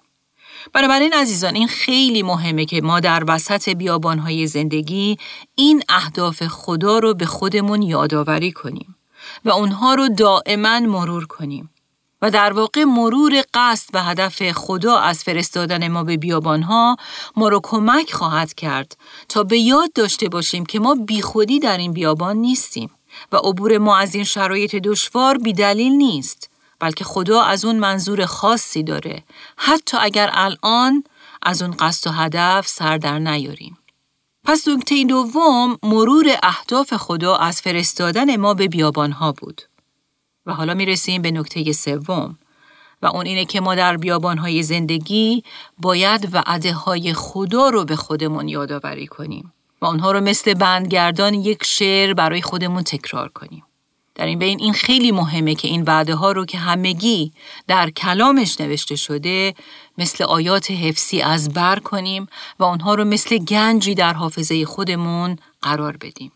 بنابراین 0.72 1.12
عزیزان 1.12 1.54
این 1.54 1.68
خیلی 1.68 2.22
مهمه 2.22 2.64
که 2.64 2.80
ما 2.80 3.00
در 3.00 3.24
وسط 3.28 3.68
بیابان 3.68 4.18
های 4.18 4.46
زندگی 4.46 5.16
این 5.54 5.82
اهداف 5.88 6.46
خدا 6.46 6.98
رو 6.98 7.14
به 7.14 7.26
خودمون 7.26 7.82
یادآوری 7.82 8.52
کنیم 8.52 8.96
و 9.44 9.50
اونها 9.50 9.94
رو 9.94 10.08
دائما 10.08 10.80
مرور 10.80 11.26
کنیم. 11.26 11.70
و 12.22 12.30
در 12.30 12.52
واقع 12.52 12.84
مرور 12.84 13.42
قصد 13.54 13.90
و 13.94 14.02
هدف 14.02 14.52
خدا 14.52 14.98
از 14.98 15.24
فرستادن 15.24 15.88
ما 15.88 16.04
به 16.04 16.16
بیابانها 16.16 16.96
ما 17.36 17.48
رو 17.48 17.60
کمک 17.62 18.12
خواهد 18.12 18.54
کرد 18.54 18.96
تا 19.28 19.42
به 19.42 19.58
یاد 19.58 19.92
داشته 19.92 20.28
باشیم 20.28 20.66
که 20.66 20.80
ما 20.80 20.94
بیخودی 20.94 21.58
در 21.58 21.78
این 21.78 21.92
بیابان 21.92 22.36
نیستیم 22.36 22.90
و 23.32 23.36
عبور 23.36 23.78
ما 23.78 23.96
از 23.96 24.14
این 24.14 24.24
شرایط 24.24 24.76
دشوار 24.76 25.38
بیدلیل 25.38 25.92
نیست 25.92 26.50
بلکه 26.78 27.04
خدا 27.04 27.42
از 27.42 27.64
اون 27.64 27.76
منظور 27.76 28.26
خاصی 28.26 28.82
داره 28.82 29.24
حتی 29.56 29.96
اگر 30.00 30.30
الان 30.32 31.04
از 31.42 31.62
اون 31.62 31.70
قصد 31.70 32.10
و 32.10 32.12
هدف 32.12 32.68
سر 32.68 32.98
در 32.98 33.18
نیاریم. 33.18 33.78
پس 34.44 34.68
نکته 34.68 35.04
دوم 35.04 35.78
مرور 35.82 36.26
اهداف 36.42 36.94
خدا 36.94 37.36
از 37.36 37.60
فرستادن 37.60 38.36
ما 38.36 38.54
به 38.54 38.68
بیابانها 38.68 39.32
بود. 39.32 39.62
و 40.46 40.52
حالا 40.54 40.74
می 40.74 40.86
رسیم 40.86 41.22
به 41.22 41.30
نکته 41.30 41.72
سوم 41.72 42.38
و 43.02 43.06
اون 43.06 43.26
اینه 43.26 43.44
که 43.44 43.60
ما 43.60 43.74
در 43.74 43.96
بیابانهای 43.96 44.62
زندگی 44.62 45.42
باید 45.78 46.28
وعده 46.32 46.72
های 46.72 47.12
خدا 47.12 47.68
رو 47.68 47.84
به 47.84 47.96
خودمون 47.96 48.48
یادآوری 48.48 49.06
کنیم 49.06 49.52
و 49.82 49.86
اونها 49.86 50.12
رو 50.12 50.20
مثل 50.20 50.54
بندگردان 50.54 51.34
یک 51.34 51.64
شعر 51.64 52.14
برای 52.14 52.42
خودمون 52.42 52.82
تکرار 52.82 53.28
کنیم. 53.28 53.62
در 54.14 54.26
این 54.26 54.38
بین 54.38 54.60
این 54.60 54.72
خیلی 54.72 55.12
مهمه 55.12 55.54
که 55.54 55.68
این 55.68 55.82
وعده 55.82 56.14
ها 56.14 56.32
رو 56.32 56.44
که 56.44 56.58
همگی 56.58 57.32
در 57.66 57.90
کلامش 57.90 58.60
نوشته 58.60 58.96
شده 58.96 59.54
مثل 59.98 60.24
آیات 60.24 60.70
حفظی 60.70 61.20
از 61.20 61.48
بر 61.48 61.78
کنیم 61.78 62.26
و 62.58 62.64
اونها 62.64 62.94
رو 62.94 63.04
مثل 63.04 63.38
گنجی 63.38 63.94
در 63.94 64.12
حافظه 64.12 64.64
خودمون 64.64 65.36
قرار 65.62 65.96
بدیم. 65.96 66.32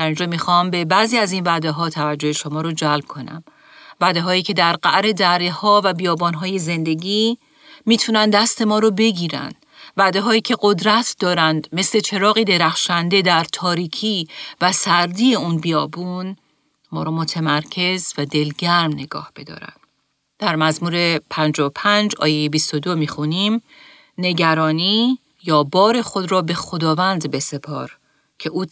در 0.00 0.06
اینجا 0.06 0.26
می‌خوام 0.26 0.70
به 0.70 0.84
بعضی 0.84 1.18
از 1.18 1.32
این 1.32 1.44
وعده 1.44 1.70
ها 1.70 1.90
توجه 1.90 2.32
شما 2.32 2.60
رو 2.60 2.72
جلب 2.72 3.04
کنم. 3.04 3.44
وعده 4.00 4.20
هایی 4.20 4.42
که 4.42 4.52
در 4.52 4.76
قعر 4.76 5.12
دره 5.12 5.50
ها 5.50 5.80
و 5.84 5.92
بیابان 5.92 6.34
های 6.34 6.58
زندگی 6.58 7.38
می‌تونن 7.86 8.30
دست 8.30 8.62
ما 8.62 8.78
رو 8.78 8.90
بگیرن. 8.90 9.52
وعده 9.96 10.20
هایی 10.20 10.40
که 10.40 10.56
قدرت 10.60 11.16
دارند 11.18 11.68
مثل 11.72 12.00
چراغی 12.00 12.44
درخشنده 12.44 13.22
در 13.22 13.44
تاریکی 13.52 14.28
و 14.60 14.72
سردی 14.72 15.34
اون 15.34 15.58
بیابون 15.58 16.36
ما 16.92 17.02
رو 17.02 17.10
متمرکز 17.10 18.14
و 18.18 18.26
دلگرم 18.26 18.92
نگاه 18.92 19.30
بدارن. 19.36 19.72
در 20.38 20.56
مزمور 20.56 21.18
55 21.30 22.14
آیه 22.18 22.48
22 22.48 22.94
می‌خونیم 22.96 23.62
نگرانی 24.18 25.18
یا 25.44 25.62
بار 25.62 26.02
خود 26.02 26.30
را 26.30 26.42
به 26.42 26.54
خداوند 26.54 27.30
بسپار 27.30 27.99
که 28.40 28.48
او 28.48 28.64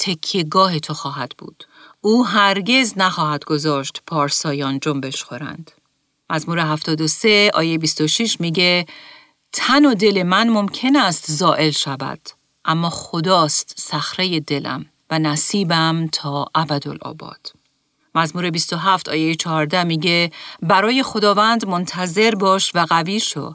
گاه 0.50 0.78
تو 0.78 0.94
خواهد 0.94 1.32
بود. 1.38 1.64
او 2.00 2.26
هرگز 2.26 2.94
نخواهد 2.96 3.44
گذاشت 3.44 4.02
پارسایان 4.06 4.78
جنبش 4.80 5.22
خورند. 5.22 5.70
مزمور 6.30 6.58
73 6.58 7.50
آیه 7.54 7.78
26 7.78 8.40
میگه 8.40 8.86
تن 9.52 9.84
و 9.84 9.94
دل 9.94 10.22
من 10.22 10.48
ممکن 10.48 10.96
است 10.96 11.30
زائل 11.30 11.70
شود 11.70 12.20
اما 12.64 12.90
خداست 12.90 13.74
صخره 13.78 14.40
دلم 14.40 14.86
و 15.10 15.18
نصیبم 15.18 16.08
تا 16.12 16.46
ابدالآباد. 16.54 17.52
مزمور 18.14 18.50
27 18.50 19.08
آیه 19.08 19.34
14 19.34 19.84
میگه 19.84 20.32
برای 20.62 21.02
خداوند 21.02 21.66
منتظر 21.66 22.34
باش 22.34 22.72
و 22.74 22.86
قوی 22.88 23.20
شو 23.20 23.54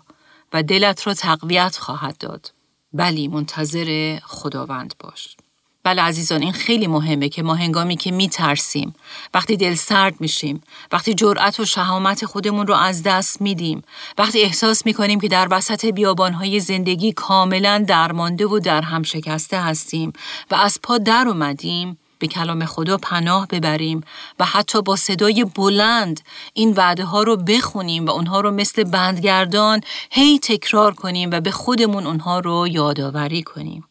و 0.54 0.64
دلت 0.64 1.08
را 1.08 1.14
تقویت 1.14 1.78
خواهد 1.78 2.18
داد. 2.18 2.54
بلی 2.94 3.28
منتظر 3.28 4.20
خداوند 4.24 4.94
باش. 5.00 5.36
بله 5.84 6.02
عزیزان 6.02 6.42
این 6.42 6.52
خیلی 6.52 6.88
مهمه 6.88 7.30
که 7.30 7.44
ما 7.44 7.56
هنگامی 7.56 7.96
که 7.96 8.12
می 8.12 8.30
ترسیم، 8.30 8.96
وقتی 9.34 9.58
دل 9.58 9.76
سرد 9.76 10.22
میشیم، 10.22 10.62
وقتی 10.92 11.14
جرأت 11.14 11.60
و 11.60 11.66
شهامت 11.66 12.26
خودمون 12.26 12.68
رو 12.68 12.74
از 12.74 13.04
دست 13.04 13.42
میدیم، 13.42 13.84
وقتی 14.18 14.42
احساس 14.42 14.86
می 14.86 14.94
کنیم 14.94 15.20
که 15.20 15.28
در 15.28 15.48
وسط 15.52 15.86
بیابانهای 15.86 16.60
زندگی 16.60 17.14
کاملا 17.14 17.86
درمانده 17.88 18.46
و 18.46 18.60
در 18.60 18.82
هم 18.82 19.04
شکسته 19.04 19.62
هستیم 19.62 20.14
و 20.52 20.56
از 20.56 20.80
پا 20.84 20.98
در 20.98 21.26
اومدیم، 21.28 21.98
به 22.20 22.28
کلام 22.28 22.66
خدا 22.66 22.98
پناه 22.98 23.48
ببریم 23.48 24.02
و 24.40 24.46
حتی 24.46 24.82
با 24.82 24.96
صدای 24.96 25.46
بلند 25.56 26.22
این 26.54 26.74
وعده 26.74 27.04
ها 27.04 27.24
رو 27.24 27.38
بخونیم 27.38 28.06
و 28.06 28.10
اونها 28.10 28.42
رو 28.42 28.52
مثل 28.52 28.84
بندگردان 28.84 29.82
هی 30.12 30.40
تکرار 30.40 30.94
کنیم 30.94 31.32
و 31.32 31.42
به 31.42 31.52
خودمون 31.52 32.08
اونها 32.08 32.40
رو 32.40 32.68
یادآوری 32.68 33.44
کنیم. 33.44 33.84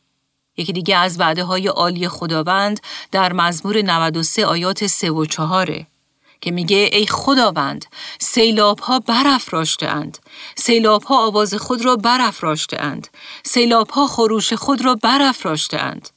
یکی 0.57 0.73
دیگه 0.73 0.97
از 0.97 1.21
وعده 1.21 1.45
های 1.45 1.67
عالی 1.67 2.09
خداوند 2.09 2.81
در 3.11 3.33
مزمور 3.33 3.83
93 3.83 4.47
آیات 4.47 4.87
3 4.87 5.11
و 5.11 5.25
4 5.27 5.87
که 6.41 6.51
میگه 6.51 6.91
ای 6.93 7.07
خداوند 7.07 7.85
سیلاب 8.19 8.79
ها 8.79 8.99
برافراشته 8.99 9.87
اند 9.87 10.19
سیلاب 10.57 11.03
ها 11.03 11.27
آواز 11.27 11.55
خود 11.55 11.85
را 11.85 11.97
برافراشته 11.97 12.81
اند 12.81 13.09
سیلاب 13.45 13.91
ها 13.91 14.07
خروش 14.07 14.53
خود 14.53 14.85
را 14.85 14.95
برافراشته 14.95 15.79
اند 15.79 16.09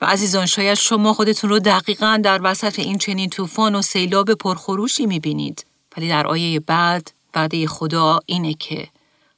و 0.00 0.04
عزیزان 0.04 0.46
شاید 0.46 0.74
شما 0.74 1.12
خودتون 1.12 1.50
رو 1.50 1.58
دقیقا 1.58 2.20
در 2.24 2.40
وسط 2.42 2.78
این 2.78 2.98
چنین 2.98 3.30
طوفان 3.30 3.74
و 3.74 3.82
سیلاب 3.82 4.34
پرخروشی 4.34 5.06
می‌بینید. 5.06 5.66
ولی 5.96 6.08
در 6.08 6.26
آیه 6.26 6.60
بعد 6.60 7.10
وعده 7.34 7.66
خدا 7.66 8.20
اینه 8.26 8.54
که 8.54 8.88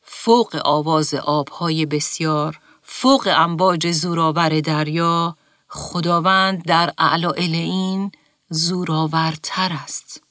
فوق 0.02 0.56
آواز 0.64 1.14
آبهای 1.14 1.86
بسیار 1.86 2.60
فوق 2.86 3.28
امواج 3.36 3.90
زورآور 3.90 4.60
دریا 4.60 5.36
خداوند 5.68 6.64
در 6.64 6.92
اعلی 6.98 7.58
این 7.58 8.12
زورآورتر 8.50 9.72
است. 9.82 10.22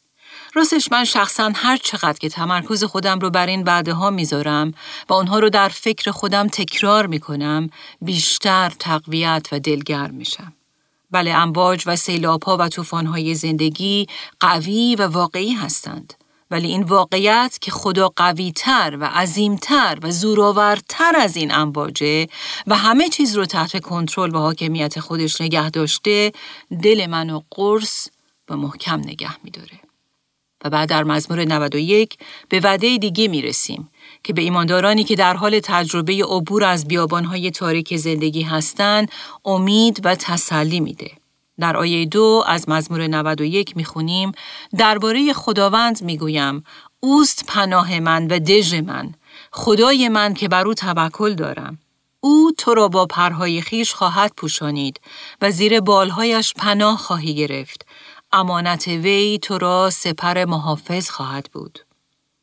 راستش 0.56 0.92
من 0.92 1.04
شخصا 1.04 1.52
هر 1.56 1.78
چقدر 1.78 2.18
که 2.20 2.30
تمرکز 2.30 2.84
خودم 2.84 3.20
رو 3.20 3.30
بر 3.30 3.48
این 3.48 3.64
بعده 3.64 3.94
ها 3.94 4.10
می‌ذارم 4.10 4.74
و 5.10 5.14
اونها 5.14 5.40
رو 5.40 5.50
در 5.50 5.70
فکر 5.70 6.12
خودم 6.12 6.48
تکرار 6.48 7.08
می‌کنم 7.08 7.70
بیشتر 8.02 8.70
تقویت 8.80 9.48
و 9.52 9.60
دلگرم 9.60 10.14
میشم. 10.14 10.54
بله 11.12 11.32
امواج 11.32 11.84
و 11.86 11.96
سیلاب 11.96 12.44
ها 12.44 12.58
و 12.58 12.70
طوفان 12.70 13.06
های 13.06 13.36
زندگی 13.36 14.08
قوی 14.40 14.96
و 14.96 15.08
واقعی 15.08 15.54
هستند. 15.54 16.14
ولی 16.54 16.68
این 16.68 16.84
واقعیت 16.84 17.58
که 17.62 17.72
خدا 17.72 18.10
قویتر 18.16 18.98
و 19.00 19.06
عظیمتر 19.06 19.98
و 20.02 20.12
زورآورتر 20.12 21.16
از 21.16 21.36
این 21.36 21.54
امواجه 21.54 22.28
و 22.68 22.76
همه 22.76 23.10
چیز 23.10 23.36
رو 23.36 23.46
تحت 23.46 23.80
کنترل 23.80 24.36
و 24.36 24.38
حاکمیت 24.38 25.00
خودش 25.00 25.42
نگه 25.42 25.70
داشته 25.70 26.32
دل 26.84 27.08
منو 27.08 27.42
قرص 27.52 28.08
و 28.50 28.58
محکم 28.58 29.00
نگه 29.00 29.44
میداره. 29.44 29.80
و 30.64 30.70
بعد 30.70 30.90
در 30.90 31.04
مزمور 31.04 31.46
91 31.46 32.18
به 32.50 32.60
وعده 32.60 32.98
دیگه 32.98 33.28
می 33.28 33.42
رسیم 33.42 33.90
که 34.24 34.34
به 34.34 34.42
ایماندارانی 34.42 35.04
که 35.04 35.16
در 35.16 35.34
حال 35.34 35.60
تجربه 35.64 36.14
عبور 36.14 36.64
از 36.64 36.88
بیابانهای 36.88 37.52
تاریک 37.52 37.98
زندگی 37.98 38.42
هستند 38.42 39.12
امید 39.46 40.02
و 40.04 40.16
تسلی 40.16 40.80
میده. 40.80 41.23
در 41.60 41.78
آیه 41.78 42.06
دو 42.06 42.44
از 42.48 42.70
مزمور 42.70 43.08
91 43.08 43.78
می‌خونیم 43.78 44.32
درباره 44.78 45.34
خداوند 45.34 46.02
می‌گویم 46.02 46.64
اوست 47.00 47.46
پناه 47.48 48.00
من 48.00 48.28
و 48.28 48.40
دژ 48.40 48.74
من 48.74 49.14
خدای 49.52 50.10
من 50.10 50.34
که 50.34 50.48
بر 50.48 50.68
او 50.68 50.74
توکل 50.74 51.34
دارم. 51.34 51.78
او 52.20 52.52
تو 52.58 52.74
را 52.74 52.88
با 52.88 53.06
پرهای 53.06 53.62
خیش 53.62 53.94
خواهد 53.94 54.32
پوشانید 54.38 55.02
و 55.42 55.52
زیر 55.52 55.80
بالهایش 55.80 56.54
پناه 56.54 56.98
خواهی 56.98 57.36
گرفت. 57.36 57.86
امانت 58.32 58.88
وی 58.88 59.40
تو 59.42 59.58
را 59.58 59.90
سپر 59.90 60.46
محافظ 60.46 61.10
خواهد 61.10 61.50
بود. 61.54 61.80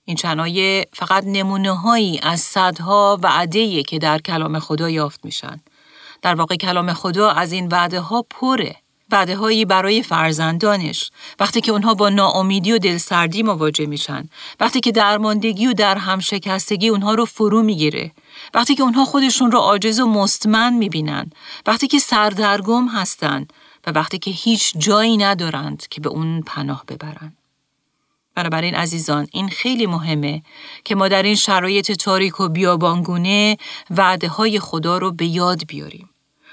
این 0.05 0.17
چنایه 0.17 0.87
فقط 0.93 1.25
نمونه 1.26 1.76
هایی 1.76 2.21
از 2.23 2.40
صدها 2.40 3.19
وعده 3.23 3.83
که 3.83 3.99
در 3.99 4.19
کلام 4.19 4.59
خدا 4.59 4.90
یافت 4.90 5.25
میشن. 5.25 5.61
در 6.23 6.35
واقع 6.35 6.57
کلام 6.57 6.93
خدا 6.93 7.31
از 7.31 7.52
این 7.52 7.69
وعده 7.69 8.00
ها 8.00 8.23
پره. 8.31 8.76
وعده 9.12 9.37
هایی 9.37 9.64
برای 9.64 10.02
فرزندانش. 10.02 11.11
وقتی 11.40 11.61
که 11.61 11.73
اونها 11.73 11.95
با 11.95 12.09
ناامیدی 12.09 12.73
و 12.73 12.79
دلسردی 12.79 13.43
مواجه 13.43 13.87
میشن. 13.87 14.29
وقتی 14.61 14.81
که 14.81 14.93
درماندگی 14.93 15.67
و 15.67 15.73
در 15.73 15.99
هم 15.99 16.21
شکستگی 16.21 16.88
اونها 16.88 17.14
رو 17.14 17.25
فرو 17.25 17.62
می‌گیره. 17.62 18.12
وقتی 18.55 18.75
که 18.75 18.83
اونها 18.83 19.05
خودشون 19.05 19.50
رو 19.50 19.59
عاجز 19.59 20.00
و 20.00 20.07
مستمن 20.07 20.73
می‌بینن. 20.73 21.31
وقتی 21.67 21.87
که 21.87 21.99
سردرگم 21.99 22.88
هستند 22.88 23.52
و 23.87 23.90
وقتی 23.90 24.19
که 24.19 24.31
هیچ 24.31 24.75
جایی 24.79 25.17
ندارند 25.17 25.87
که 25.90 26.00
به 26.00 26.09
اون 26.09 26.43
پناه 26.43 26.85
ببرند 26.88 27.37
بنابراین 28.35 28.75
عزیزان 28.75 29.26
این 29.33 29.49
خیلی 29.49 29.87
مهمه 29.87 30.43
که 30.85 30.95
ما 30.95 31.09
در 31.09 31.23
این 31.23 31.35
شرایط 31.35 31.93
تاریک 31.93 32.40
و 32.40 32.49
بیابانگونه 32.49 33.57
وعده 33.90 34.29
های 34.29 34.61
خدا 34.61 34.99
رو 34.99 35.12
به 35.12 35.26
یاد 35.26 35.67
بیاریم. 35.67 36.10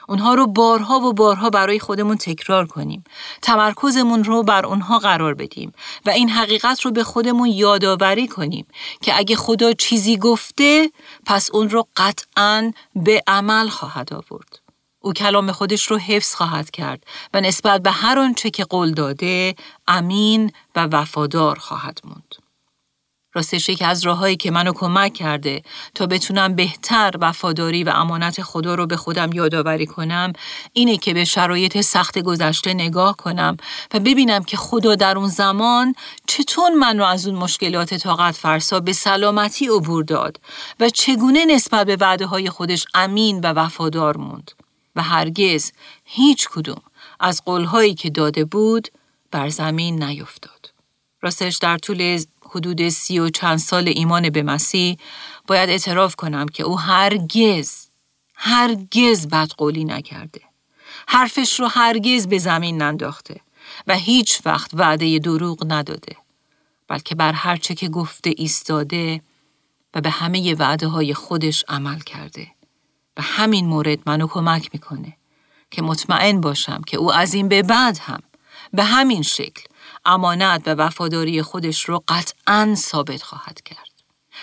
اونها 0.08 0.34
رو 0.34 0.48
بارها 0.48 1.00
و 1.00 1.14
بارها 1.14 1.50
برای 1.50 1.80
خودمون 1.80 2.18
تکرار 2.18 2.68
کنیم. 2.68 3.04
تمرکزمون 3.42 4.24
رو 4.24 4.44
بر 4.44 4.66
اونها 4.66 5.00
قرار 5.00 5.34
بدیم 5.34 5.72
و 6.06 6.10
این 6.10 6.30
حقیقت 6.30 6.82
رو 6.82 6.92
به 6.92 7.04
خودمون 7.04 7.48
یادآوری 7.48 8.28
کنیم 8.28 8.68
که 9.02 9.18
اگه 9.18 9.36
خدا 9.36 9.74
چیزی 9.74 10.18
گفته 10.18 10.92
پس 11.26 11.50
اون 11.54 11.70
رو 11.70 11.88
قطعا 11.98 12.72
به 12.96 13.24
عمل 13.28 13.70
خواهد 13.70 14.14
آورد. 14.14 14.60
او 15.00 15.14
کلام 15.14 15.52
خودش 15.52 15.84
رو 15.84 15.98
حفظ 15.98 16.36
خواهد 16.36 16.72
کرد 16.72 17.04
و 17.34 17.42
نسبت 17.42 17.82
به 17.82 17.92
هر 17.92 18.20
آنچه 18.20 18.50
که 18.50 18.64
قول 18.64 18.94
داده 18.94 19.56
امین 19.88 20.52
و 20.76 20.88
وفادار 20.92 21.60
خواهد 21.60 22.00
موند. 22.04 22.27
راستش 23.38 23.70
یکی 23.70 23.86
از 23.86 24.06
راههایی 24.06 24.36
که 24.36 24.52
منو 24.52 24.74
کمک 24.74 25.14
کرده 25.14 25.62
تا 25.96 26.06
بتونم 26.06 26.56
بهتر 26.56 27.12
وفاداری 27.22 27.84
و 27.84 27.90
امانت 27.90 28.42
خدا 28.42 28.76
رو 28.76 28.86
به 28.86 28.98
خودم 28.98 29.34
یادآوری 29.34 29.86
کنم 29.86 30.34
اینه 30.74 30.98
که 30.98 31.14
به 31.14 31.26
شرایط 31.26 31.82
سخت 31.82 32.20
گذشته 32.20 32.74
نگاه 32.74 33.16
کنم 33.18 33.58
و 33.94 34.00
ببینم 34.00 34.44
که 34.44 34.58
خدا 34.58 34.96
در 34.96 35.18
اون 35.18 35.28
زمان 35.28 35.96
چطور 36.28 36.70
من 36.70 36.98
رو 37.00 37.06
از 37.06 37.28
اون 37.28 37.36
مشکلات 37.36 37.94
طاقت 37.94 38.36
فرسا 38.36 38.80
به 38.80 38.94
سلامتی 38.94 39.68
عبور 39.68 40.04
داد 40.04 40.40
و 40.80 40.90
چگونه 40.90 41.46
نسبت 41.46 41.88
به 41.88 41.96
وعده 41.96 42.26
های 42.26 42.50
خودش 42.50 42.86
امین 42.94 43.40
و 43.40 43.48
وفادار 43.48 44.18
موند 44.18 44.52
و 44.96 45.02
هرگز 45.02 45.72
هیچ 46.04 46.48
کدوم 46.50 46.82
از 47.20 47.42
قولهایی 47.46 47.94
که 47.94 48.10
داده 48.10 48.46
بود 48.46 48.88
بر 49.32 49.50
زمین 49.50 50.04
نیفتاد. 50.04 50.72
راستش 51.22 51.58
در 51.58 51.78
طول 51.78 52.02
حدود 52.50 52.90
سی 52.90 53.20
و 53.20 53.30
چند 53.30 53.58
سال 53.58 53.88
ایمان 53.88 54.30
به 54.30 54.44
مسیح 54.44 54.98
باید 55.48 55.70
اعتراف 55.70 56.16
کنم 56.16 56.46
که 56.46 56.64
او 56.64 56.80
هرگز 56.80 57.88
هرگز 58.36 59.28
بدقولی 59.28 59.86
نکرده. 59.86 60.42
حرفش 61.08 61.60
رو 61.60 61.68
هرگز 61.68 62.28
به 62.28 62.38
زمین 62.38 62.82
ننداخته 62.82 63.42
و 63.88 63.96
هیچ 63.96 64.42
وقت 64.46 64.72
وعده 64.74 65.20
دروغ 65.20 65.66
نداده. 65.72 66.16
بلکه 66.88 67.16
بر 67.16 67.32
هرچه 67.32 67.76
که 67.76 67.90
گفته 67.90 68.34
ایستاده 68.38 69.22
و 69.94 70.02
به 70.02 70.10
همه 70.10 70.56
وعده 70.56 70.88
های 70.88 71.14
خودش 71.14 71.64
عمل 71.68 72.00
کرده. 72.00 72.48
و 73.18 73.22
همین 73.22 73.66
مورد 73.66 74.00
منو 74.06 74.28
کمک 74.28 74.70
می‌کنه 74.74 75.18
که 75.72 75.82
مطمئن 75.82 76.42
باشم 76.42 76.82
که 76.88 76.98
او 76.98 77.14
از 77.14 77.34
این 77.34 77.48
به 77.48 77.64
بعد 77.64 77.98
هم 77.98 78.24
به 78.74 78.84
همین 78.84 79.22
شکل 79.22 79.62
امانت 80.08 80.62
و 80.66 80.70
وفاداری 80.70 81.42
خودش 81.42 81.84
رو 81.84 82.04
قطعا 82.08 82.76
ثابت 82.76 83.24
خواهد 83.24 83.62
کرد. 83.62 83.88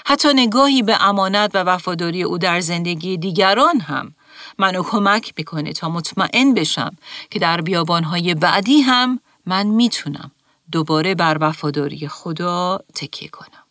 حتی 0.07 0.29
نگاهی 0.35 0.83
به 0.83 1.03
امانت 1.03 1.51
و 1.55 1.59
وفاداری 1.59 2.23
او 2.23 2.39
در 2.39 2.61
زندگی 2.61 3.17
دیگران 3.17 3.81
هم 3.81 4.15
منو 4.59 4.83
کمک 4.83 5.35
می‌کنه 5.37 5.73
تا 5.73 5.89
مطمئن 5.89 6.55
بشم 6.55 6.97
که 7.31 7.39
در 7.39 7.61
بیابانهای 7.61 8.35
بعدی 8.35 8.81
هم 8.81 9.21
من 9.47 9.67
می‌تونم 9.67 10.31
دوباره 10.73 11.15
بر 11.15 11.37
وفاداری 11.41 12.09
خدا 12.09 12.79
تکیه 12.95 13.29
کنم. 13.29 13.64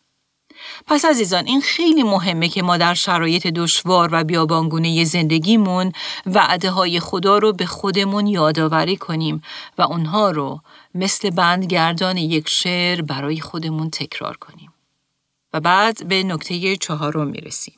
پس 0.86 1.04
عزیزان 1.04 1.46
این 1.46 1.60
خیلی 1.60 2.02
مهمه 2.02 2.48
که 2.48 2.62
ما 2.62 2.76
در 2.76 2.94
شرایط 2.94 3.46
دشوار 3.46 4.08
و 4.12 4.24
بیابانگونه 4.24 5.04
زندگیمون 5.04 5.92
وعده 6.26 6.70
های 6.70 7.00
خدا 7.00 7.38
رو 7.38 7.52
به 7.52 7.66
خودمون 7.66 8.26
یادآوری 8.26 8.96
کنیم 8.96 9.42
و 9.78 9.82
اونها 9.82 10.30
رو 10.30 10.60
مثل 10.94 11.30
بندگردان 11.30 12.16
یک 12.16 12.48
شعر 12.48 13.02
برای 13.02 13.40
خودمون 13.40 13.90
تکرار 13.90 14.36
کنیم. 14.36 14.74
و 15.52 15.60
بعد 15.60 16.08
به 16.08 16.22
نکته 16.22 16.76
چهارم 16.76 17.28
می‌رسیم 17.28 17.74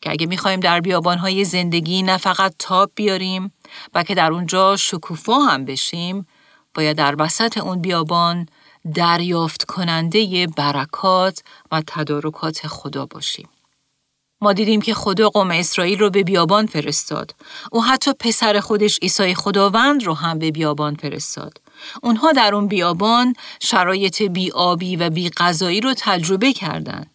که 0.00 0.10
اگه 0.10 0.26
می‌خوایم 0.26 0.60
در 0.60 0.80
بیابانهای 0.80 1.44
زندگی 1.44 2.02
نه 2.02 2.16
فقط 2.16 2.54
تاب 2.58 2.90
بیاریم 2.94 3.52
بلکه 3.92 4.14
در 4.14 4.32
اونجا 4.32 4.76
شکوفا 4.76 5.38
هم 5.38 5.64
بشیم 5.64 6.26
باید 6.74 6.96
در 6.96 7.14
وسط 7.18 7.58
اون 7.58 7.80
بیابان 7.80 8.46
دریافت 8.94 9.64
کننده 9.64 10.46
برکات 10.56 11.42
و 11.72 11.82
تدارکات 11.86 12.66
خدا 12.66 13.06
باشیم. 13.06 13.48
ما 14.40 14.52
دیدیم 14.52 14.80
که 14.80 14.94
خدا 14.94 15.28
قوم 15.28 15.50
اسرائیل 15.50 15.98
رو 15.98 16.10
به 16.10 16.22
بیابان 16.22 16.66
فرستاد. 16.66 17.34
او 17.72 17.84
حتی 17.84 18.12
پسر 18.12 18.60
خودش 18.60 18.98
عیسی 19.02 19.34
خداوند 19.34 20.04
رو 20.04 20.14
هم 20.14 20.38
به 20.38 20.50
بیابان 20.50 20.94
فرستاد. 20.94 21.60
اونها 22.02 22.32
در 22.32 22.54
اون 22.54 22.68
بیابان 22.68 23.34
شرایط 23.60 24.22
بیابی 24.22 24.96
و 24.96 25.10
بی 25.10 25.30
غذایی 25.30 25.80
رو 25.80 25.94
تجربه 25.98 26.52
کردند. 26.52 27.10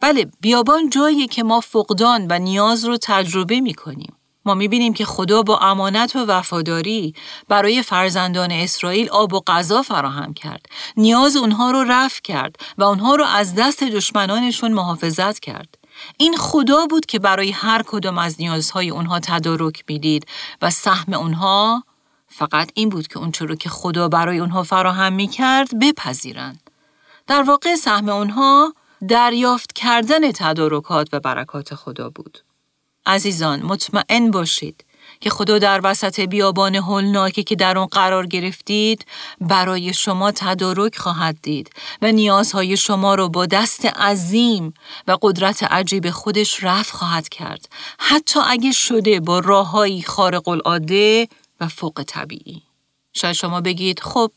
بله 0.00 0.30
بیابان 0.40 0.90
جایی 0.90 1.26
که 1.26 1.42
ما 1.42 1.60
فقدان 1.60 2.26
و 2.30 2.38
نیاز 2.38 2.84
رو 2.84 2.98
تجربه 3.02 3.60
می 3.60 3.74
کنیم. 3.74 4.17
ما 4.48 4.54
می‌بینیم 4.54 4.92
که 4.92 5.04
خدا 5.04 5.42
با 5.42 5.58
امانت 5.58 6.16
و 6.16 6.24
وفاداری 6.24 7.14
برای 7.48 7.82
فرزندان 7.82 8.52
اسرائیل 8.52 9.08
آب 9.08 9.32
و 9.32 9.40
غذا 9.46 9.82
فراهم 9.82 10.34
کرد. 10.34 10.66
نیاز 10.96 11.36
اونها 11.36 11.70
رو 11.70 11.84
رفع 11.88 12.20
کرد 12.24 12.56
و 12.78 12.84
اونها 12.84 13.14
رو 13.14 13.24
از 13.24 13.54
دست 13.54 13.84
دشمنانشون 13.84 14.72
محافظت 14.72 15.38
کرد. 15.38 15.78
این 16.16 16.36
خدا 16.36 16.86
بود 16.86 17.06
که 17.06 17.18
برای 17.18 17.50
هر 17.50 17.82
کدام 17.86 18.18
از 18.18 18.36
نیازهای 18.38 18.90
اونها 18.90 19.20
تدارک 19.20 19.84
می‌دید 19.88 20.26
و 20.62 20.70
سهم 20.70 21.12
اونها 21.12 21.84
فقط 22.28 22.70
این 22.74 22.88
بود 22.88 23.06
که 23.08 23.18
اونچه 23.18 23.44
رو 23.44 23.54
که 23.54 23.68
خدا 23.68 24.08
برای 24.08 24.38
اونها 24.38 24.62
فراهم 24.62 25.12
می‌کرد 25.12 25.78
بپذیرند. 25.78 26.70
در 27.26 27.42
واقع 27.42 27.74
سهم 27.74 28.08
اونها 28.08 28.72
دریافت 29.08 29.72
کردن 29.72 30.32
تدارکات 30.32 31.08
و 31.12 31.20
برکات 31.20 31.74
خدا 31.74 32.10
بود. 32.10 32.38
عزیزان 33.08 33.62
مطمئن 33.62 34.30
باشید 34.30 34.84
که 35.20 35.30
خدا 35.30 35.58
در 35.58 35.80
وسط 35.84 36.20
بیابان 36.20 36.74
هولناکی 36.74 37.44
که 37.44 37.56
در 37.56 37.78
آن 37.78 37.86
قرار 37.86 38.26
گرفتید 38.26 39.06
برای 39.40 39.94
شما 39.94 40.32
تدارک 40.32 40.96
خواهد 40.96 41.36
دید 41.42 41.70
و 42.02 42.12
نیازهای 42.12 42.76
شما 42.76 43.14
را 43.14 43.28
با 43.28 43.46
دست 43.46 43.86
عظیم 43.86 44.74
و 45.06 45.16
قدرت 45.22 45.62
عجیب 45.62 46.10
خودش 46.10 46.64
رفع 46.64 46.96
خواهد 46.96 47.28
کرد 47.28 47.68
حتی 47.98 48.40
اگه 48.46 48.72
شده 48.72 49.20
با 49.20 49.38
راههایی 49.38 50.02
خارق 50.02 50.48
العاده 50.48 51.28
و 51.60 51.68
فوق 51.68 52.02
طبیعی 52.06 52.62
شاید 53.12 53.34
شما 53.34 53.60
بگید 53.60 54.00
خب 54.00 54.30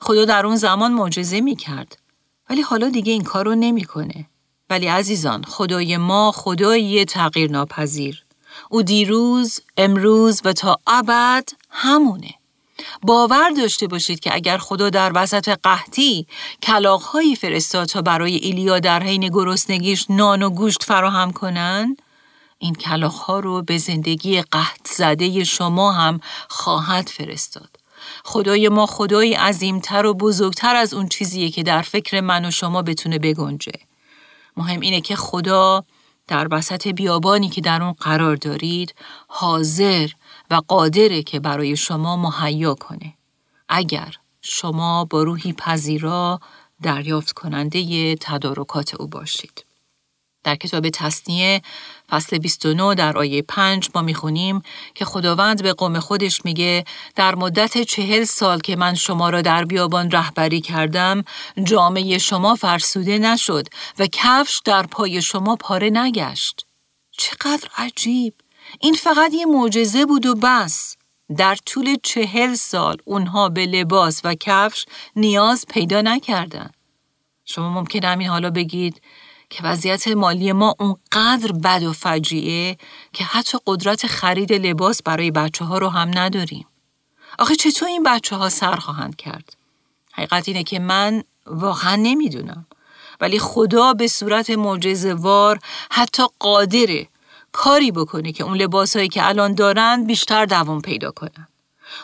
خدا 0.00 0.24
در 0.24 0.46
اون 0.46 0.56
زمان 0.56 0.92
معجزه 0.92 1.40
می 1.40 1.56
کرد 1.56 1.98
ولی 2.50 2.60
حالا 2.60 2.88
دیگه 2.88 3.12
این 3.12 3.24
کار 3.24 3.44
رو 3.44 3.54
نمی‌کنه. 3.54 4.26
ولی 4.72 4.86
عزیزان 4.86 5.44
خدای 5.44 5.96
ما 5.96 6.32
خدایی 6.32 7.04
تغییر 7.04 7.50
ناپذیر. 7.50 8.24
او 8.70 8.82
دیروز، 8.82 9.60
امروز 9.76 10.40
و 10.44 10.52
تا 10.52 10.78
ابد 10.86 11.48
همونه. 11.70 12.34
باور 13.02 13.50
داشته 13.50 13.86
باشید 13.86 14.20
که 14.20 14.34
اگر 14.34 14.58
خدا 14.58 14.90
در 14.90 15.12
وسط 15.14 15.48
قحطی 15.48 16.26
کلاغهایی 16.62 17.36
فرستاد 17.36 17.88
تا 17.88 18.02
برای 18.02 18.34
ایلیا 18.34 18.78
در 18.78 19.02
حین 19.02 19.28
گرسنگیش 19.28 20.06
نان 20.10 20.42
و 20.42 20.50
گوشت 20.50 20.82
فراهم 20.82 21.32
کنند 21.32 22.02
این 22.58 22.74
کلاغها 22.74 23.40
رو 23.40 23.62
به 23.62 23.78
زندگی 23.78 24.42
قحط 24.42 24.88
زده 24.88 25.44
شما 25.44 25.92
هم 25.92 26.20
خواهد 26.48 27.08
فرستاد. 27.08 27.70
خدای 28.24 28.68
ما 28.68 28.86
خدایی 28.86 29.34
عظیمتر 29.34 30.06
و 30.06 30.14
بزرگتر 30.14 30.76
از 30.76 30.94
اون 30.94 31.08
چیزیه 31.08 31.50
که 31.50 31.62
در 31.62 31.82
فکر 31.82 32.20
من 32.20 32.44
و 32.44 32.50
شما 32.50 32.82
بتونه 32.82 33.18
بگنجه. 33.18 33.72
مهم 34.56 34.80
اینه 34.80 35.00
که 35.00 35.16
خدا 35.16 35.84
در 36.28 36.48
وسط 36.50 36.88
بیابانی 36.88 37.48
که 37.48 37.60
در 37.60 37.82
اون 37.82 37.92
قرار 37.92 38.36
دارید 38.36 38.94
حاضر 39.28 40.08
و 40.50 40.60
قادره 40.68 41.22
که 41.22 41.40
برای 41.40 41.76
شما 41.76 42.16
مهیا 42.16 42.74
کنه. 42.74 43.14
اگر 43.68 44.14
شما 44.42 45.04
با 45.04 45.22
روحی 45.22 45.52
پذیرا 45.52 46.40
دریافت 46.82 47.32
کننده 47.32 48.14
تدارکات 48.14 48.94
او 48.94 49.06
باشید. 49.06 49.64
در 50.44 50.56
کتاب 50.56 50.88
تصنیه 50.88 51.62
فصل 52.12 52.38
29 52.38 52.94
در 52.94 53.18
آیه 53.18 53.42
5 53.42 53.88
ما 53.94 54.02
می‌خونیم 54.02 54.62
که 54.94 55.04
خداوند 55.04 55.62
به 55.62 55.72
قوم 55.72 56.00
خودش 56.00 56.44
میگه 56.44 56.84
در 57.16 57.34
مدت 57.34 57.82
چهل 57.82 58.24
سال 58.24 58.60
که 58.60 58.76
من 58.76 58.94
شما 58.94 59.30
را 59.30 59.42
در 59.42 59.64
بیابان 59.64 60.10
رهبری 60.10 60.60
کردم 60.60 61.24
جامعه 61.64 62.18
شما 62.18 62.54
فرسوده 62.54 63.18
نشد 63.18 63.68
و 63.98 64.06
کفش 64.12 64.60
در 64.64 64.82
پای 64.82 65.22
شما 65.22 65.56
پاره 65.56 65.90
نگشت. 65.90 66.66
چقدر 67.10 67.68
عجیب! 67.76 68.34
این 68.80 68.94
فقط 68.94 69.32
یه 69.34 69.46
معجزه 69.46 70.06
بود 70.06 70.26
و 70.26 70.34
بس. 70.34 70.96
در 71.36 71.56
طول 71.66 71.96
چهل 72.02 72.54
سال 72.54 72.96
اونها 73.04 73.48
به 73.48 73.66
لباس 73.66 74.20
و 74.24 74.34
کفش 74.34 74.86
نیاز 75.16 75.64
پیدا 75.68 76.00
نکردن. 76.00 76.70
شما 77.44 77.70
ممکن 77.70 78.04
همین 78.04 78.28
حالا 78.28 78.50
بگید 78.50 79.02
که 79.52 79.62
وضعیت 79.64 80.08
مالی 80.08 80.52
ما 80.52 80.74
اونقدر 80.78 81.52
بد 81.52 81.82
و 81.82 81.92
فجیعه 81.92 82.76
که 83.12 83.24
حتی 83.24 83.58
قدرت 83.66 84.06
خرید 84.06 84.52
لباس 84.52 85.02
برای 85.02 85.30
بچه 85.30 85.64
ها 85.64 85.78
رو 85.78 85.88
هم 85.88 86.10
نداریم. 86.14 86.66
آخه 87.38 87.56
چطور 87.56 87.88
این 87.88 88.02
بچه 88.02 88.36
ها 88.36 88.48
سر 88.48 88.76
خواهند 88.76 89.16
کرد؟ 89.16 89.56
حقیقت 90.12 90.48
اینه 90.48 90.62
که 90.62 90.78
من 90.78 91.22
واقعا 91.46 91.96
نمی‌دونم. 91.96 92.66
ولی 93.20 93.38
خدا 93.38 93.92
به 93.92 94.08
صورت 94.08 94.50
معجزه‌وار 94.50 95.58
حتی 95.90 96.22
قادره 96.38 97.08
کاری 97.52 97.90
بکنه 97.90 98.32
که 98.32 98.44
اون 98.44 98.56
لباسهایی 98.56 99.08
که 99.08 99.28
الان 99.28 99.54
دارند 99.54 100.06
بیشتر 100.06 100.44
دوام 100.44 100.80
پیدا 100.80 101.10
کنن. 101.10 101.48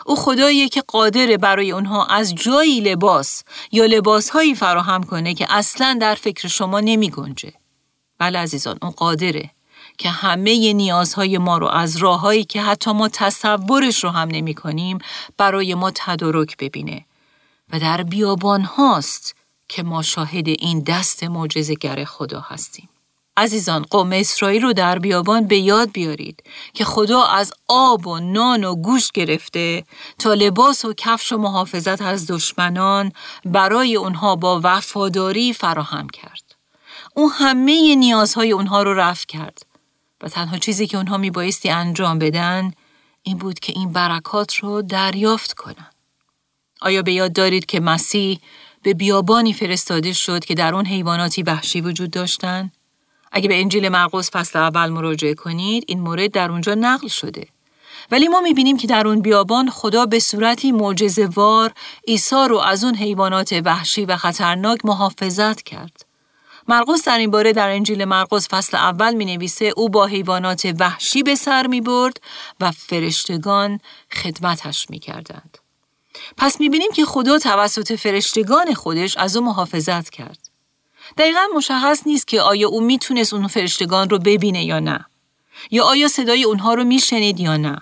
او 0.05 0.15
خداییه 0.15 0.69
که 0.69 0.81
قادره 0.87 1.37
برای 1.37 1.71
اونها 1.71 2.05
از 2.05 2.35
جایی 2.35 2.79
لباس 2.79 3.43
یا 3.71 3.85
لباسهایی 3.85 4.55
فراهم 4.55 5.03
کنه 5.03 5.33
که 5.33 5.47
اصلا 5.49 5.97
در 6.01 6.15
فکر 6.15 6.47
شما 6.47 6.79
نمی 6.79 7.09
گنجه. 7.09 7.53
بله 8.19 8.39
عزیزان 8.39 8.77
اون 8.81 8.91
قادره 8.91 9.49
که 9.97 10.09
همه 10.09 10.73
نیازهای 10.73 11.37
ما 11.37 11.57
رو 11.57 11.67
از 11.67 11.97
راههایی 11.97 12.43
که 12.43 12.61
حتی 12.61 12.91
ما 12.91 13.09
تصورش 13.09 14.03
رو 14.03 14.09
هم 14.09 14.27
نمی 14.27 14.53
کنیم 14.53 14.97
برای 15.37 15.75
ما 15.75 15.91
تدارک 15.95 16.57
ببینه 16.57 17.05
و 17.73 17.79
در 17.79 18.03
بیابان 18.03 18.61
هاست 18.61 19.35
که 19.67 19.83
ما 19.83 20.01
شاهد 20.01 20.47
این 20.47 20.79
دست 20.79 21.23
معجزه‌گر 21.23 22.03
خدا 22.03 22.39
هستیم. 22.39 22.89
عزیزان 23.39 23.85
قوم 23.89 24.11
اسرائیل 24.11 24.61
رو 24.61 24.73
در 24.73 24.99
بیابان 24.99 25.47
به 25.47 25.57
یاد 25.57 25.91
بیارید 25.91 26.43
که 26.73 26.85
خدا 26.85 27.23
از 27.23 27.53
آب 27.67 28.07
و 28.07 28.19
نان 28.19 28.63
و 28.63 28.75
گوش 28.75 29.11
گرفته 29.11 29.83
تا 30.19 30.33
لباس 30.33 30.85
و 30.85 30.93
کفش 30.93 31.31
و 31.31 31.37
محافظت 31.37 32.01
از 32.01 32.27
دشمنان 32.27 33.11
برای 33.45 33.95
اونها 33.95 34.35
با 34.35 34.61
وفاداری 34.63 35.53
فراهم 35.53 36.09
کرد. 36.09 36.55
او 37.15 37.31
همه 37.31 37.95
نیازهای 37.95 38.51
اونها 38.51 38.83
رو 38.83 38.93
رفت 38.93 39.27
کرد 39.27 39.65
و 40.21 40.29
تنها 40.29 40.57
چیزی 40.57 40.87
که 40.87 40.97
اونها 40.97 41.17
میبایستی 41.17 41.69
انجام 41.69 42.19
بدن 42.19 42.71
این 43.23 43.37
بود 43.37 43.59
که 43.59 43.73
این 43.75 43.93
برکات 43.93 44.55
رو 44.55 44.81
دریافت 44.81 45.53
کنن. 45.53 45.89
آیا 46.81 47.01
به 47.01 47.13
یاد 47.13 47.33
دارید 47.33 47.65
که 47.65 47.79
مسیح 47.79 48.39
به 48.83 48.93
بیابانی 48.93 49.53
فرستاده 49.53 50.13
شد 50.13 50.45
که 50.45 50.55
در 50.55 50.75
اون 50.75 50.85
حیواناتی 50.85 51.43
وحشی 51.43 51.81
وجود 51.81 52.11
داشتند؟ 52.11 52.71
اگه 53.31 53.47
به 53.47 53.59
انجیل 53.59 53.89
مرقس 53.89 54.31
فصل 54.31 54.59
اول 54.59 54.89
مراجعه 54.89 55.33
کنید 55.33 55.83
این 55.87 55.99
مورد 55.99 56.31
در 56.31 56.51
اونجا 56.51 56.75
نقل 56.75 57.07
شده. 57.07 57.47
ولی 58.11 58.27
ما 58.27 58.41
می‌بینیم 58.41 58.77
که 58.77 58.87
در 58.87 59.07
اون 59.07 59.21
بیابان 59.21 59.69
خدا 59.69 60.05
به 60.05 60.19
صورتی 60.19 60.71
معجزه‌وار 60.71 61.71
عیسی 62.07 62.47
رو 62.49 62.57
از 62.57 62.83
اون 62.83 62.95
حیوانات 62.95 63.61
وحشی 63.65 64.05
و 64.05 64.17
خطرناک 64.17 64.85
محافظت 64.85 65.61
کرد. 65.61 66.05
مرقس 66.67 67.05
در 67.05 67.17
این 67.17 67.31
باره 67.31 67.53
در 67.53 67.69
انجیل 67.69 68.05
مرقس 68.05 68.47
فصل 68.49 68.77
اول 68.77 69.13
می 69.13 69.25
نویسه 69.25 69.73
او 69.77 69.89
با 69.89 70.05
حیوانات 70.05 70.75
وحشی 70.79 71.23
به 71.23 71.35
سر 71.35 71.67
می 71.67 71.81
برد 71.81 72.21
و 72.59 72.71
فرشتگان 72.71 73.79
خدمتش 74.13 74.89
می 74.89 74.99
کردند. 74.99 75.57
پس 76.37 76.59
می 76.59 76.69
بینیم 76.69 76.91
که 76.91 77.05
خدا 77.05 77.37
توسط 77.37 77.93
فرشتگان 77.93 78.73
خودش 78.73 79.17
از 79.17 79.37
او 79.37 79.45
محافظت 79.45 80.09
کرد. 80.09 80.48
دقیقا 81.17 81.41
مشخص 81.55 82.01
نیست 82.05 82.27
که 82.27 82.41
آیا 82.41 82.69
او 82.69 82.81
می‌تونست 82.81 83.33
اون 83.33 83.47
فرشتگان 83.47 84.09
رو 84.09 84.19
ببینه 84.19 84.65
یا 84.65 84.79
نه 84.79 85.05
یا 85.71 85.83
آیا 85.83 86.07
صدای 86.07 86.43
اونها 86.43 86.73
رو 86.73 86.83
میشنید 86.83 87.39
یا 87.39 87.57
نه 87.57 87.81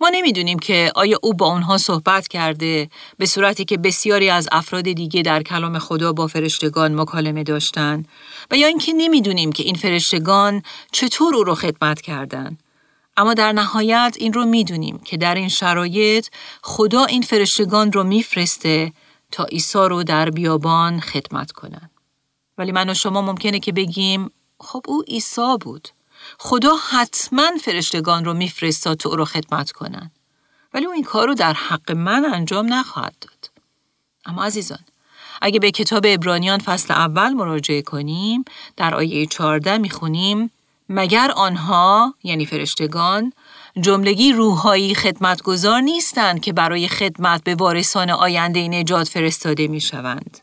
ما 0.00 0.08
نمی‌دونیم 0.08 0.58
که 0.58 0.92
آیا 0.94 1.18
او 1.22 1.34
با 1.34 1.46
اونها 1.46 1.78
صحبت 1.78 2.28
کرده 2.28 2.90
به 3.18 3.26
صورتی 3.26 3.64
که 3.64 3.76
بسیاری 3.76 4.30
از 4.30 4.48
افراد 4.52 4.84
دیگه 4.84 5.22
در 5.22 5.42
کلام 5.42 5.78
خدا 5.78 6.12
با 6.12 6.26
فرشتگان 6.26 7.00
مکالمه 7.00 7.42
داشتن 7.42 8.04
و 8.50 8.56
یا 8.56 8.66
اینکه 8.66 8.92
نمی‌دونیم 8.92 9.52
که 9.52 9.62
این 9.62 9.74
فرشتگان 9.74 10.62
چطور 10.92 11.34
او 11.34 11.44
رو 11.44 11.54
خدمت 11.54 12.00
کردند. 12.00 12.58
اما 13.16 13.34
در 13.34 13.52
نهایت 13.52 14.16
این 14.18 14.32
رو 14.32 14.44
می‌دونیم 14.44 14.98
که 14.98 15.16
در 15.16 15.34
این 15.34 15.48
شرایط 15.48 16.28
خدا 16.62 17.04
این 17.04 17.22
فرشتگان 17.22 17.92
رو 17.92 18.04
میفرسته 18.04 18.92
تا 19.32 19.44
عیسی 19.44 19.78
رو 19.78 20.02
در 20.02 20.30
بیابان 20.30 21.00
خدمت 21.00 21.52
کنند. 21.52 21.91
ولی 22.62 22.72
من 22.72 22.90
و 22.90 22.94
شما 22.94 23.22
ممکنه 23.22 23.58
که 23.58 23.72
بگیم 23.72 24.30
خب 24.60 24.82
او 24.88 25.02
عیسی 25.02 25.56
بود. 25.60 25.88
خدا 26.38 26.76
حتما 26.90 27.50
فرشتگان 27.64 28.24
رو 28.24 28.34
میفرستاد 28.34 28.96
تو 28.96 29.08
او 29.08 29.16
رو 29.16 29.24
خدمت 29.24 29.72
کنن. 29.72 30.10
ولی 30.74 30.86
او 30.86 30.92
این 30.92 31.04
کار 31.04 31.28
رو 31.28 31.34
در 31.34 31.52
حق 31.52 31.92
من 31.92 32.24
انجام 32.24 32.74
نخواهد 32.74 33.14
داد. 33.20 33.50
اما 34.26 34.44
عزیزان 34.44 34.78
اگه 35.42 35.58
به 35.58 35.70
کتاب 35.70 36.02
ابرانیان 36.06 36.58
فصل 36.58 36.94
اول 36.94 37.32
مراجعه 37.32 37.82
کنیم 37.82 38.44
در 38.76 38.94
آیه 38.94 39.26
14 39.26 39.78
می‌خونیم 39.78 40.50
مگر 40.88 41.30
آنها 41.36 42.14
یعنی 42.22 42.46
فرشتگان 42.46 43.32
جملگی 43.80 44.32
روحایی 44.32 44.94
خدمتگزار 44.94 45.80
نیستند 45.80 46.40
که 46.40 46.52
برای 46.52 46.88
خدمت 46.88 47.44
به 47.44 47.54
وارثان 47.54 48.10
آینده 48.10 48.68
نجات 48.68 49.08
فرستاده 49.08 49.68
می‌شوند. 49.68 50.38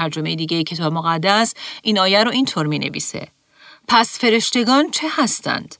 ترجمه 0.00 0.34
دیگه 0.34 0.62
کتاب 0.62 0.92
مقدس 0.92 1.54
این 1.82 1.98
آیه 1.98 2.24
رو 2.24 2.30
اینطور 2.30 2.66
می 2.66 2.78
نویسه. 2.78 3.28
پس 3.88 4.18
فرشتگان 4.18 4.90
چه 4.90 5.06
هستند؟ 5.10 5.74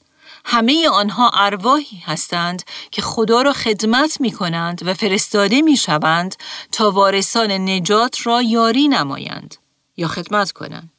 همه 0.45 0.89
آنها 0.89 1.31
ارواحی 1.35 2.03
هستند 2.05 2.63
که 2.91 3.03
خدا 3.03 3.43
را 3.43 3.53
خدمت 3.53 4.21
می 4.21 4.33
کنند 4.33 4.81
و 4.87 4.95
فرستاده 4.95 5.63
می 5.63 5.77
شوند 5.77 6.35
تا 6.73 6.91
وارثان 6.91 7.51
نجات 7.51 8.27
را 8.27 8.43
یاری 8.43 8.89
نمایند 8.89 9.57
یا 9.97 10.09
خدمت 10.09 10.53
کنند. 10.53 10.91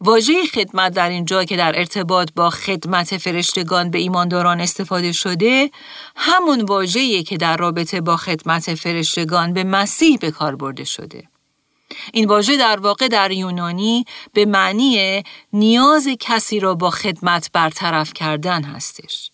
واژه 0.00 0.46
خدمت 0.54 0.92
در 0.94 1.08
اینجا 1.08 1.44
که 1.44 1.56
در 1.56 1.78
ارتباط 1.78 2.28
با 2.36 2.50
خدمت 2.50 3.16
فرشتگان 3.16 3.90
به 3.90 3.98
ایمانداران 3.98 4.60
استفاده 4.60 5.12
شده 5.12 5.70
همون 6.16 6.60
واژه‌ای 6.60 7.22
که 7.22 7.36
در 7.36 7.56
رابطه 7.56 8.00
با 8.00 8.16
خدمت 8.16 8.74
فرشتگان 8.74 9.52
به 9.52 9.64
مسیح 9.64 10.18
به 10.18 10.30
کار 10.30 10.56
برده 10.56 10.84
شده. 10.84 11.28
این 12.12 12.28
واژه 12.28 12.56
در 12.56 12.80
واقع 12.80 13.08
در 13.08 13.30
یونانی 13.30 14.04
به 14.32 14.44
معنی 14.44 15.22
نیاز 15.52 16.08
کسی 16.20 16.60
را 16.60 16.74
با 16.74 16.90
خدمت 16.90 17.50
برطرف 17.52 18.12
کردن 18.12 18.64
هستش. 18.64 19.30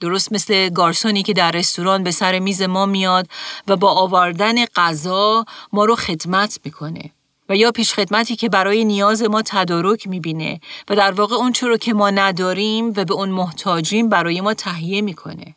درست 0.00 0.32
مثل 0.32 0.68
گارسونی 0.68 1.22
که 1.22 1.32
در 1.32 1.50
رستوران 1.50 2.02
به 2.02 2.10
سر 2.10 2.38
میز 2.38 2.62
ما 2.62 2.86
میاد 2.86 3.28
و 3.68 3.76
با 3.76 3.90
آوردن 3.92 4.64
غذا 4.64 5.44
ما 5.72 5.84
رو 5.84 5.96
خدمت 5.96 6.60
می‌کنه. 6.64 7.10
و 7.48 7.56
یا 7.56 7.72
پیش 7.72 7.94
خدمتی 7.94 8.36
که 8.36 8.48
برای 8.48 8.84
نیاز 8.84 9.22
ما 9.22 9.42
تدارک 9.42 10.08
می‌بینه 10.08 10.60
و 10.88 10.96
در 10.96 11.12
واقع 11.12 11.36
اون 11.36 11.52
رو 11.62 11.76
که 11.76 11.94
ما 11.94 12.10
نداریم 12.10 12.88
و 12.96 13.04
به 13.04 13.14
اون 13.14 13.28
محتاجیم 13.28 14.08
برای 14.08 14.40
ما 14.40 14.54
تهیه 14.54 15.00
می‌کنه. 15.00 15.54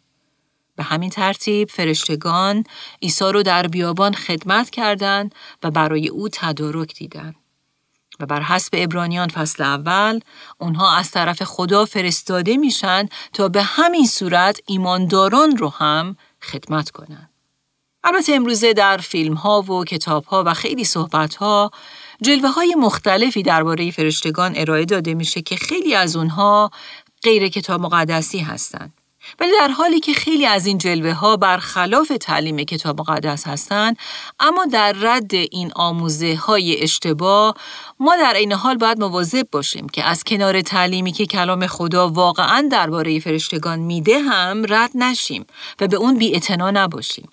به 0.75 0.83
همین 0.83 1.09
ترتیب 1.09 1.69
فرشتگان 1.69 2.63
عیسی 3.01 3.25
رو 3.25 3.43
در 3.43 3.67
بیابان 3.67 4.13
خدمت 4.13 4.69
کردند 4.69 5.35
و 5.63 5.71
برای 5.71 6.07
او 6.07 6.29
تدارک 6.29 6.95
دیدند. 6.95 7.35
و 8.19 8.25
بر 8.25 8.41
حسب 8.41 8.69
ابرانیان 8.73 9.27
فصل 9.27 9.63
اول 9.63 10.19
اونها 10.57 10.95
از 10.95 11.11
طرف 11.11 11.43
خدا 11.43 11.85
فرستاده 11.85 12.57
میشن 12.57 13.09
تا 13.33 13.49
به 13.49 13.63
همین 13.63 14.07
صورت 14.07 14.59
ایمانداران 14.67 15.57
رو 15.57 15.69
هم 15.69 16.17
خدمت 16.41 16.89
کنند. 16.91 17.29
البته 18.03 18.33
امروزه 18.33 18.73
در 18.73 18.97
فیلم 18.97 19.33
ها 19.33 19.61
و 19.61 19.85
کتاب 19.85 20.25
ها 20.25 20.43
و 20.45 20.53
خیلی 20.53 20.83
صحبت 20.83 21.35
ها 21.35 21.71
جلوه 22.21 22.49
های 22.49 22.75
مختلفی 22.75 23.43
درباره 23.43 23.91
فرشتگان 23.91 24.53
ارائه 24.55 24.85
داده 24.85 25.13
میشه 25.13 25.41
که 25.41 25.55
خیلی 25.55 25.95
از 25.95 26.15
اونها 26.15 26.71
غیر 27.23 27.47
کتاب 27.47 27.81
مقدسی 27.81 28.39
هستند. 28.39 28.93
ولی 29.39 29.51
در 29.59 29.67
حالی 29.67 29.99
که 29.99 30.13
خیلی 30.13 30.45
از 30.45 30.65
این 30.65 30.77
جلوه 30.77 31.13
ها 31.13 31.37
برخلاف 31.37 32.11
تعلیم 32.21 32.57
کتاب 32.57 32.99
مقدس 33.01 33.47
هستند 33.47 33.97
اما 34.39 34.65
در 34.65 34.95
رد 35.01 35.33
این 35.33 35.71
آموزه 35.75 36.35
های 36.35 36.83
اشتباه 36.83 37.55
ما 37.99 38.15
در 38.15 38.33
این 38.33 38.53
حال 38.53 38.77
باید 38.77 38.99
مواظب 38.99 39.47
باشیم 39.51 39.89
که 39.89 40.03
از 40.03 40.23
کنار 40.23 40.61
تعلیمی 40.61 41.11
که 41.11 41.25
کلام 41.25 41.67
خدا 41.67 42.09
واقعا 42.09 42.67
درباره 42.71 43.19
فرشتگان 43.19 43.79
میده 43.79 44.19
هم 44.19 44.63
رد 44.69 44.91
نشیم 44.95 45.45
و 45.79 45.87
به 45.87 45.97
اون 45.97 46.17
بی 46.17 46.41
نباشیم 46.59 47.29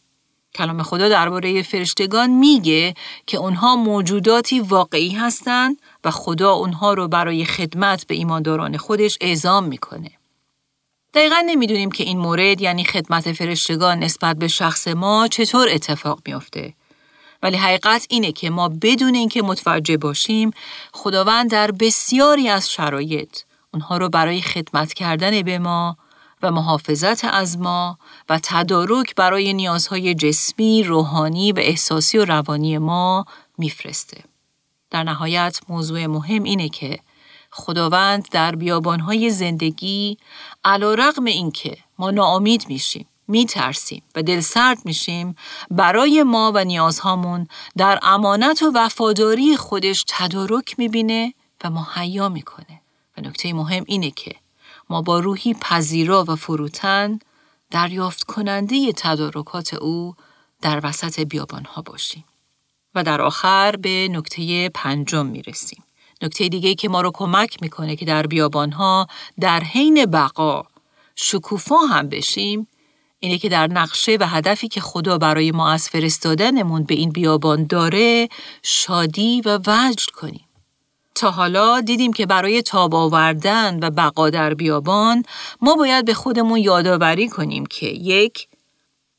کلام 0.54 0.82
خدا 0.82 1.08
درباره 1.08 1.62
فرشتگان 1.62 2.30
میگه 2.30 2.94
که 3.26 3.38
اونها 3.38 3.76
موجوداتی 3.76 4.60
واقعی 4.60 5.10
هستند 5.10 5.76
و 6.04 6.10
خدا 6.10 6.52
اونها 6.52 6.94
رو 6.94 7.08
برای 7.08 7.44
خدمت 7.44 8.06
به 8.06 8.14
ایمانداران 8.14 8.76
خودش 8.76 9.18
اعزام 9.20 9.64
می‌کنه. 9.64 10.10
دقیقا 11.14 11.42
نمی‌دونیم 11.46 11.90
که 11.90 12.04
این 12.04 12.18
مورد 12.18 12.60
یعنی 12.60 12.84
خدمت 12.84 13.32
فرشتگان 13.32 13.98
نسبت 13.98 14.36
به 14.36 14.48
شخص 14.48 14.88
ما 14.88 15.28
چطور 15.28 15.68
اتفاق 15.68 16.20
میافته. 16.26 16.74
ولی 17.42 17.56
حقیقت 17.56 18.06
اینه 18.10 18.32
که 18.32 18.50
ما 18.50 18.68
بدون 18.68 19.14
اینکه 19.14 19.42
متوجه 19.42 19.96
باشیم 19.96 20.50
خداوند 20.92 21.50
در 21.50 21.70
بسیاری 21.70 22.48
از 22.48 22.70
شرایط 22.70 23.38
اونها 23.74 23.96
رو 23.96 24.08
برای 24.08 24.42
خدمت 24.42 24.92
کردن 24.92 25.42
به 25.42 25.58
ما 25.58 25.96
و 26.42 26.50
محافظت 26.50 27.24
از 27.24 27.58
ما 27.58 27.98
و 28.28 28.40
تدارک 28.42 29.14
برای 29.14 29.52
نیازهای 29.52 30.14
جسمی، 30.14 30.82
روحانی 30.82 31.52
و 31.52 31.58
احساسی 31.58 32.18
و 32.18 32.24
روانی 32.24 32.78
ما 32.78 33.24
میفرسته. 33.58 34.24
در 34.90 35.02
نهایت 35.02 35.60
موضوع 35.68 36.06
مهم 36.06 36.42
اینه 36.42 36.68
که 36.68 36.98
خداوند 37.54 38.28
در 38.30 38.56
بیابانهای 38.56 39.30
زندگی 39.30 40.18
علا 40.64 40.94
رقم 40.94 41.24
این 41.24 41.50
که 41.50 41.76
ما 41.98 42.10
ناامید 42.10 42.64
میشیم 42.68 43.06
میترسیم 43.28 44.02
و 44.14 44.22
دل 44.22 44.40
سرد 44.40 44.78
میشیم 44.84 45.36
برای 45.70 46.22
ما 46.22 46.52
و 46.54 46.64
نیازهامون 46.64 47.46
در 47.76 47.98
امانت 48.02 48.62
و 48.62 48.72
وفاداری 48.74 49.56
خودش 49.56 50.04
تدارک 50.08 50.78
می‌بینه 50.78 51.34
و 51.64 51.70
مهیا 51.70 52.28
می‌کنه 52.28 52.80
و 53.16 53.20
نکته 53.20 53.52
مهم 53.52 53.84
اینه 53.86 54.10
که 54.10 54.34
ما 54.90 55.02
با 55.02 55.18
روحی 55.18 55.54
پذیرا 55.54 56.24
و 56.28 56.36
فروتن 56.36 57.18
دریافت 57.70 58.24
کننده 58.24 58.92
تدارکات 58.92 59.74
او 59.74 60.14
در 60.62 60.80
وسط 60.82 61.20
بیابانها 61.20 61.82
باشیم. 61.82 62.24
و 62.94 63.04
در 63.04 63.22
آخر 63.22 63.76
به 63.76 64.08
نکته 64.10 64.68
پنجم 64.68 65.26
می‌رسیم. 65.26 65.82
نکته 66.22 66.48
دیگه 66.48 66.74
که 66.74 66.88
ما 66.88 67.00
رو 67.00 67.10
کمک 67.14 67.62
می‌کنه 67.62 67.96
که 67.96 68.04
در 68.04 68.26
بیابانها 68.26 69.06
در 69.40 69.60
حین 69.60 70.06
بقا 70.06 70.62
شکوفا 71.16 71.76
هم 71.76 72.08
بشیم 72.08 72.68
اینه 73.20 73.38
که 73.38 73.48
در 73.48 73.66
نقشه 73.66 74.16
و 74.20 74.26
هدفی 74.26 74.68
که 74.68 74.80
خدا 74.80 75.18
برای 75.18 75.52
ما 75.52 75.70
از 75.70 75.88
فرستادنمون 75.88 76.84
به 76.84 76.94
این 76.94 77.10
بیابان 77.10 77.66
داره 77.66 78.28
شادی 78.62 79.40
و 79.40 79.58
وجد 79.66 80.10
کنیم. 80.10 80.44
تا 81.14 81.30
حالا 81.30 81.80
دیدیم 81.80 82.12
که 82.12 82.26
برای 82.26 82.62
تاب 82.62 82.94
آوردن 82.94 83.78
و 83.82 83.90
بقا 83.90 84.30
در 84.30 84.54
بیابان 84.54 85.22
ما 85.60 85.74
باید 85.74 86.04
به 86.04 86.14
خودمون 86.14 86.58
یادآوری 86.58 87.28
کنیم 87.28 87.66
که 87.66 87.86
یک 87.86 88.48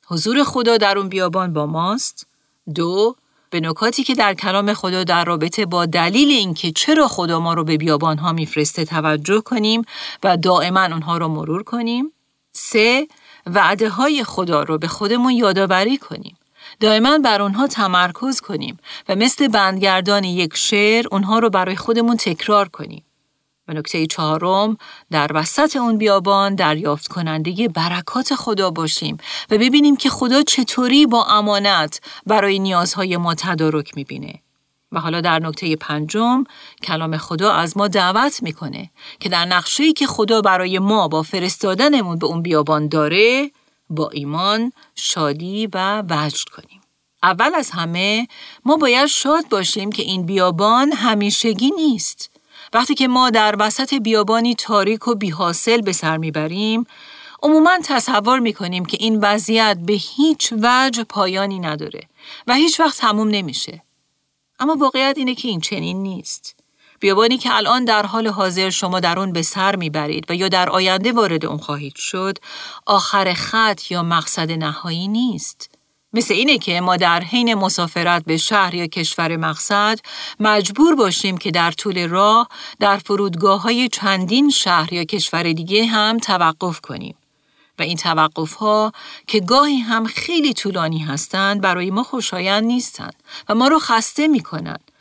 حضور 0.08 0.44
خدا 0.44 0.78
در 0.78 0.98
اون 0.98 1.10
بیابان 1.10 1.54
با 1.54 1.66
ماست 1.66 2.28
دو 2.76 3.16
به 3.54 3.60
نکاتی 3.60 4.04
که 4.04 4.16
در 4.16 4.34
کلام 4.34 4.74
خدا 4.74 5.04
در 5.04 5.26
رابطه 5.26 5.66
با 5.66 5.86
دلیل 5.86 6.30
اینکه 6.30 6.72
چرا 6.72 7.08
خدا 7.08 7.40
ما 7.40 7.54
رو 7.54 7.64
به 7.64 7.78
بیابان 7.78 8.18
ها 8.18 8.34
میفرسته 8.34 8.86
توجه 8.86 9.42
کنیم 9.42 9.82
و 10.24 10.38
دائما 10.38 10.84
اونها 10.84 11.18
رو 11.18 11.28
مرور 11.28 11.64
کنیم 11.64 12.12
سه 12.52 13.08
وعده 13.46 13.90
های 13.90 14.24
خدا 14.24 14.64
رو 14.64 14.78
به 14.78 14.88
خودمون 14.88 15.34
یادآوری 15.34 15.98
کنیم 15.98 16.38
دائما 16.80 17.18
بر 17.18 17.42
اونها 17.42 17.68
تمرکز 17.68 18.42
کنیم 18.42 18.80
و 19.10 19.16
مثل 19.16 19.48
بندگردان 19.48 20.24
یک 20.24 20.58
شعر 20.58 21.06
اونها 21.12 21.40
رو 21.40 21.50
برای 21.50 21.76
خودمون 21.76 22.18
تکرار 22.18 22.70
کنیم. 22.70 23.04
و 23.68 23.74
نکته 23.74 24.08
چهارم 24.08 24.78
در 25.12 25.32
وسط 25.34 25.76
اون 25.76 25.98
بیابان 25.98 26.56
دریافت 26.56 27.08
کننده 27.08 27.68
برکات 27.68 28.36
خدا 28.36 28.72
باشیم 28.72 29.18
و 29.50 29.58
ببینیم 29.58 29.96
که 29.96 30.10
خدا 30.10 30.42
چطوری 30.42 31.06
با 31.06 31.26
امانت 31.26 32.02
برای 32.26 32.60
نیازهای 32.60 33.18
ما 33.18 33.36
تدارک 33.36 33.98
می‌بینه. 33.98 34.40
و 34.92 35.00
حالا 35.00 35.22
در 35.22 35.40
نکته 35.40 35.76
پنجم 35.76 36.44
کلام 36.84 37.18
خدا 37.18 37.52
از 37.52 37.78
ما 37.78 37.88
دعوت 37.88 38.44
می‌کنه 38.44 38.90
که 39.20 39.30
در 39.30 39.46
نقشه‌ای 39.46 39.94
که 39.94 40.08
خدا 40.08 40.42
برای 40.42 40.80
ما 40.80 41.08
با 41.08 41.24
فرستادنمون 41.24 42.20
به 42.20 42.26
اون 42.26 42.42
بیابان 42.42 42.88
داره 42.88 43.52
با 43.90 44.10
ایمان 44.10 44.72
شادی 44.96 45.68
و 45.74 46.04
وجد 46.10 46.50
کنیم. 46.50 46.82
اول 47.24 47.56
از 47.56 47.72
همه 47.72 48.28
ما 48.66 48.78
باید 48.78 49.06
شاد 49.06 49.50
باشیم 49.50 49.92
که 49.92 50.04
این 50.04 50.26
بیابان 50.26 50.92
همیشگی 50.92 51.72
نیست. 51.72 52.33
وقتی 52.74 52.96
که 52.96 53.08
ما 53.08 53.30
در 53.30 53.56
وسط 53.60 53.94
بیابانی 53.94 54.56
تاریک 54.56 55.08
و 55.08 55.16
بیحاصل 55.16 55.82
به 55.82 55.92
سر 55.92 56.18
می‌بریم، 56.18 56.86
عموما 57.44 57.78
تصور 57.84 58.40
می‌کنیم 58.40 58.86
که 58.86 58.98
این 59.00 59.20
وضعیت 59.20 59.78
به 59.86 59.94
هیچ 59.94 60.54
وجه 60.62 61.04
پایانی 61.04 61.60
نداره 61.60 62.02
و 62.48 62.54
هیچ 62.54 62.80
وقت 62.80 62.98
تموم 62.98 63.28
نمیشه. 63.28 63.84
اما 64.60 64.76
واقعیت 64.76 65.18
اینه 65.18 65.36
که 65.36 65.48
این 65.48 65.62
چنین 65.62 66.04
نیست. 66.04 66.56
بیابانی 67.00 67.38
که 67.38 67.56
الان 67.56 67.86
در 67.86 68.06
حال 68.06 68.28
حاضر 68.28 68.70
شما 68.70 69.00
در 69.00 69.20
اون 69.20 69.34
به 69.34 69.42
سر 69.42 69.76
می‌برید 69.76 70.26
و 70.32 70.36
یا 70.36 70.50
در 70.50 70.70
آینده 70.70 71.12
وارد 71.12 71.46
اون 71.46 71.58
خواهید 71.58 71.96
شد، 71.96 72.38
آخر 72.86 73.34
خط 73.34 73.92
یا 73.92 74.04
مقصد 74.04 74.52
نهایی 74.52 75.08
نیست. 75.08 75.73
مثل 76.14 76.34
اینه 76.34 76.58
که 76.58 76.82
ما 76.82 76.98
در 76.98 77.24
حین 77.24 77.54
مسافرت 77.54 78.24
به 78.26 78.38
شهر 78.38 78.76
یا 78.76 78.88
کشور 78.88 79.38
مقصد 79.38 80.00
مجبور 80.40 80.96
باشیم 80.96 81.38
که 81.38 81.52
در 81.52 81.72
طول 81.72 82.08
راه 82.08 82.48
در 82.80 82.98
فرودگاه 82.98 83.62
های 83.62 83.90
چندین 83.90 84.50
شهر 84.50 84.94
یا 84.94 85.04
کشور 85.04 85.44
دیگه 85.44 85.86
هم 85.86 86.18
توقف 86.18 86.82
کنیم. 86.82 87.16
و 87.80 87.82
این 87.82 87.98
توقف 87.98 88.54
ها 88.54 88.92
که 89.28 89.40
گاهی 89.40 89.80
هم 89.80 90.06
خیلی 90.06 90.54
طولانی 90.54 91.00
هستند 91.00 91.62
برای 91.62 91.92
ما 91.92 92.04
خوشایند 92.04 92.64
نیستند 92.64 93.16
و 93.50 93.56
ما 93.56 93.68
رو 93.68 93.80
خسته 93.80 94.28
می 94.28 94.40
کنند. 94.40 94.92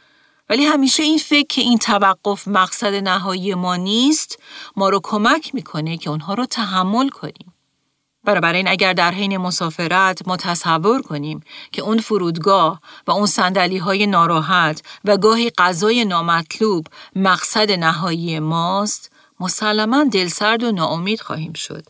ولی 0.50 0.64
همیشه 0.64 1.02
این 1.02 1.18
فکر 1.18 1.46
که 1.46 1.60
این 1.60 1.78
توقف 1.78 2.48
مقصد 2.48 2.94
نهایی 2.94 3.54
ما 3.54 3.76
نیست 3.76 4.38
ما 4.76 4.88
رو 4.88 5.00
کمک 5.02 5.54
می‌کنه 5.54 5.96
که 5.96 6.10
اونها 6.10 6.34
رو 6.34 6.46
تحمل 6.46 7.08
کنیم. 7.08 7.51
این 8.26 8.68
اگر 8.68 8.92
در 8.92 9.10
حین 9.10 9.36
مسافرت 9.36 10.28
ما 10.28 10.36
تصور 10.36 11.02
کنیم 11.02 11.40
که 11.72 11.82
اون 11.82 11.98
فرودگاه 11.98 12.80
و 13.06 13.10
اون 13.10 13.26
سندلی 13.26 13.78
های 13.78 14.06
ناراحت 14.06 14.82
و 15.04 15.16
گاهی 15.16 15.50
غذای 15.58 16.04
نامطلوب 16.04 16.86
مقصد 17.16 17.70
نهایی 17.70 18.40
ماست 18.40 19.12
مسلما 19.40 20.04
دلسرد 20.04 20.62
و 20.62 20.72
ناامید 20.72 21.20
خواهیم 21.20 21.52
شد 21.52 21.86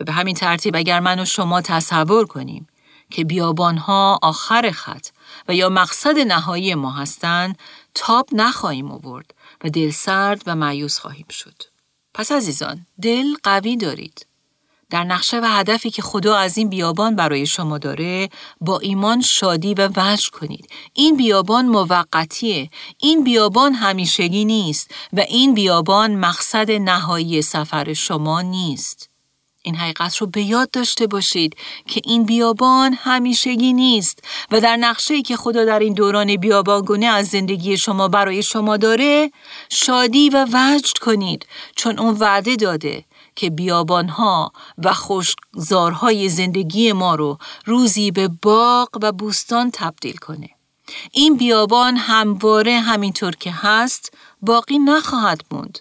و 0.00 0.04
به 0.04 0.12
همین 0.12 0.34
ترتیب 0.34 0.76
اگر 0.76 1.00
من 1.00 1.20
و 1.20 1.24
شما 1.24 1.60
تصور 1.60 2.26
کنیم 2.26 2.66
که 3.10 3.24
بیابانها 3.24 4.18
آخر 4.22 4.70
خط 4.70 5.06
و 5.48 5.54
یا 5.54 5.68
مقصد 5.68 6.18
نهایی 6.18 6.74
ما 6.74 6.90
هستند 6.90 7.58
تاب 7.94 8.28
نخواهیم 8.32 8.92
آورد 8.92 9.34
و 9.64 9.68
دل 9.68 9.90
سرد 9.90 10.42
و 10.46 10.54
معیوس 10.54 10.98
خواهیم 10.98 11.26
شد. 11.30 11.62
پس 12.14 12.32
عزیزان 12.32 12.86
دل 13.02 13.26
قوی 13.42 13.76
دارید. 13.76 14.26
در 14.92 15.04
نقشه 15.04 15.40
و 15.40 15.44
هدفی 15.44 15.90
که 15.90 16.02
خدا 16.02 16.36
از 16.36 16.58
این 16.58 16.68
بیابان 16.68 17.16
برای 17.16 17.46
شما 17.46 17.78
داره 17.78 18.28
با 18.60 18.78
ایمان 18.78 19.20
شادی 19.20 19.74
و 19.74 19.88
وجه 19.96 20.30
کنید. 20.30 20.68
این 20.92 21.16
بیابان 21.16 21.66
موقتیه. 21.66 22.70
این 22.98 23.24
بیابان 23.24 23.72
همیشگی 23.74 24.44
نیست 24.44 24.90
و 25.12 25.20
این 25.20 25.54
بیابان 25.54 26.16
مقصد 26.16 26.70
نهایی 26.70 27.42
سفر 27.42 27.92
شما 27.92 28.42
نیست. 28.42 29.08
این 29.62 29.74
حقیقت 29.74 30.16
رو 30.16 30.26
به 30.26 30.42
یاد 30.42 30.70
داشته 30.70 31.06
باشید 31.06 31.56
که 31.86 32.00
این 32.04 32.24
بیابان 32.24 32.96
همیشگی 33.00 33.72
نیست 33.72 34.18
و 34.50 34.60
در 34.60 34.76
نقشه 34.76 35.22
که 35.22 35.36
خدا 35.36 35.64
در 35.64 35.78
این 35.78 35.92
دوران 35.92 36.36
بیابانگونه 36.36 37.06
از 37.06 37.28
زندگی 37.28 37.76
شما 37.76 38.08
برای 38.08 38.42
شما 38.42 38.76
داره 38.76 39.30
شادی 39.68 40.30
و 40.30 40.46
وجد 40.52 40.98
کنید 41.00 41.46
چون 41.76 41.98
اون 41.98 42.14
وعده 42.14 42.56
داده 42.56 43.04
که 43.36 43.50
بیابانها 43.50 44.52
و 44.78 44.92
خوشزارهای 44.92 46.28
زندگی 46.28 46.92
ما 46.92 47.14
رو 47.14 47.38
روزی 47.64 48.10
به 48.10 48.28
باغ 48.42 48.88
و 49.02 49.12
بوستان 49.12 49.70
تبدیل 49.70 50.16
کنه. 50.16 50.50
این 51.12 51.36
بیابان 51.36 51.96
همواره 51.96 52.80
همینطور 52.80 53.36
که 53.36 53.52
هست 53.52 54.12
باقی 54.42 54.78
نخواهد 54.78 55.40
موند 55.50 55.78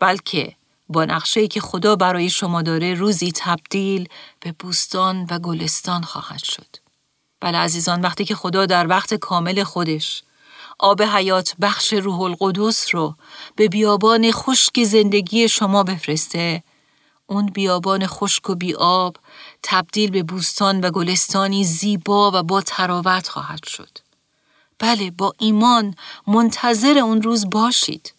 بلکه 0.00 0.56
با 0.88 1.04
نقشه 1.04 1.46
که 1.46 1.60
خدا 1.60 1.96
برای 1.96 2.30
شما 2.30 2.62
داره 2.62 2.94
روزی 2.94 3.32
تبدیل 3.34 4.08
به 4.40 4.52
بوستان 4.58 5.26
و 5.30 5.38
گلستان 5.38 6.02
خواهد 6.02 6.42
شد. 6.44 6.76
بله 7.40 7.58
عزیزان 7.58 8.00
وقتی 8.00 8.24
که 8.24 8.34
خدا 8.34 8.66
در 8.66 8.86
وقت 8.86 9.14
کامل 9.14 9.64
خودش 9.64 10.22
آب 10.78 11.02
حیات 11.02 11.54
بخش 11.60 11.92
روح 11.92 12.20
القدس 12.20 12.94
رو 12.94 13.14
به 13.56 13.68
بیابان 13.68 14.32
خشک 14.32 14.84
زندگی 14.84 15.48
شما 15.48 15.82
بفرسته 15.82 16.62
اون 17.26 17.46
بیابان 17.46 18.06
خشک 18.06 18.50
و 18.50 18.54
بیاب 18.54 19.16
تبدیل 19.62 20.10
به 20.10 20.22
بوستان 20.22 20.80
و 20.80 20.90
گلستانی 20.90 21.64
زیبا 21.64 22.30
و 22.34 22.42
با 22.42 22.60
تراوت 22.60 23.28
خواهد 23.28 23.66
شد. 23.66 23.98
بله 24.78 25.10
با 25.10 25.32
ایمان 25.38 25.94
منتظر 26.26 26.98
اون 26.98 27.22
روز 27.22 27.50
باشید. 27.50 28.14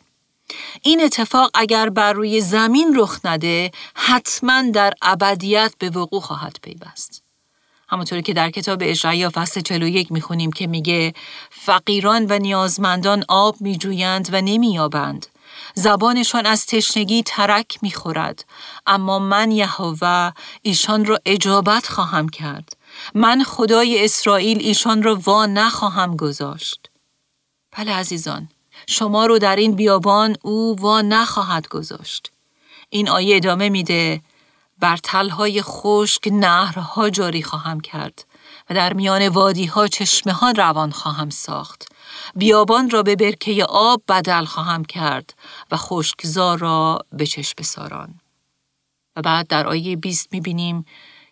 این 0.82 1.04
اتفاق 1.04 1.52
اگر 1.54 1.90
بر 1.90 2.14
روی 2.14 2.42
زمین 2.42 2.96
رخ 3.00 3.20
نده 3.24 3.72
حتما 3.94 4.62
در 4.62 4.94
ابدیت 5.02 5.74
به 5.80 5.90
وقوع 5.90 6.22
خواهد 6.22 6.58
پیوست. 6.62 7.24
همونطوری 7.90 8.22
که 8.22 8.34
در 8.34 8.52
کتاب 8.52 8.80
اشعیا 8.82 9.32
فصل 9.34 9.62
41 9.62 10.12
می‌خونیم 10.12 10.52
که 10.52 10.68
میگه 10.68 11.14
فقیران 11.50 12.26
و 12.30 12.40
نیازمندان 12.40 13.26
آب 13.28 13.56
میجویند 13.60 14.30
و 14.32 14.42
نمییابند. 14.42 15.28
زبانشان 15.74 16.46
از 16.46 16.66
تشنگی 16.66 17.24
ترک 17.24 17.80
می‌خورد 17.82 18.46
اما 18.88 19.20
من 19.20 19.52
یهوه 19.52 20.32
ایشان 20.62 21.06
را 21.06 21.20
اجابت 21.26 21.88
خواهم 21.88 22.30
کرد 22.30 22.78
من 23.14 23.44
خدای 23.44 24.06
اسرائیل 24.06 24.58
ایشان 24.60 25.04
را 25.04 25.16
وا 25.16 25.46
نخواهم 25.46 26.16
گذاشت 26.16 26.90
بله 27.78 27.94
عزیزان 27.94 28.50
شما 28.88 29.26
رو 29.26 29.40
در 29.40 29.56
این 29.56 29.76
بیابان 29.76 30.36
او 30.42 30.76
وا 30.80 31.02
نخواهد 31.02 31.68
گذاشت. 31.68 32.32
این 32.90 33.10
آیه 33.10 33.36
ادامه 33.36 33.70
میده 33.70 34.22
بر 34.80 34.98
تلهای 34.98 35.62
خشک 35.62 36.28
نهرها 36.32 37.10
جاری 37.10 37.44
خواهم 37.44 37.80
کرد 37.80 38.26
و 38.70 38.74
در 38.74 38.94
میان 38.94 39.28
وادی 39.28 39.66
ها 39.66 39.88
چشمه 39.88 40.34
ها 40.34 40.52
روان 40.52 40.92
خواهم 40.92 41.30
ساخت. 41.30 41.88
بیابان 42.36 42.90
را 42.90 43.04
به 43.04 43.16
برکه 43.16 43.66
آب 43.70 44.02
بدل 44.08 44.46
خواهم 44.46 44.86
کرد 44.86 45.34
و 45.72 45.78
خشکزار 45.78 46.58
را 46.58 47.06
به 47.12 47.26
چشم 47.26 47.64
ساران. 47.64 48.20
و 49.16 49.22
بعد 49.22 49.48
در 49.48 49.68
آیه 49.68 49.96
20 49.96 50.28
می‌بینیم 50.32 50.86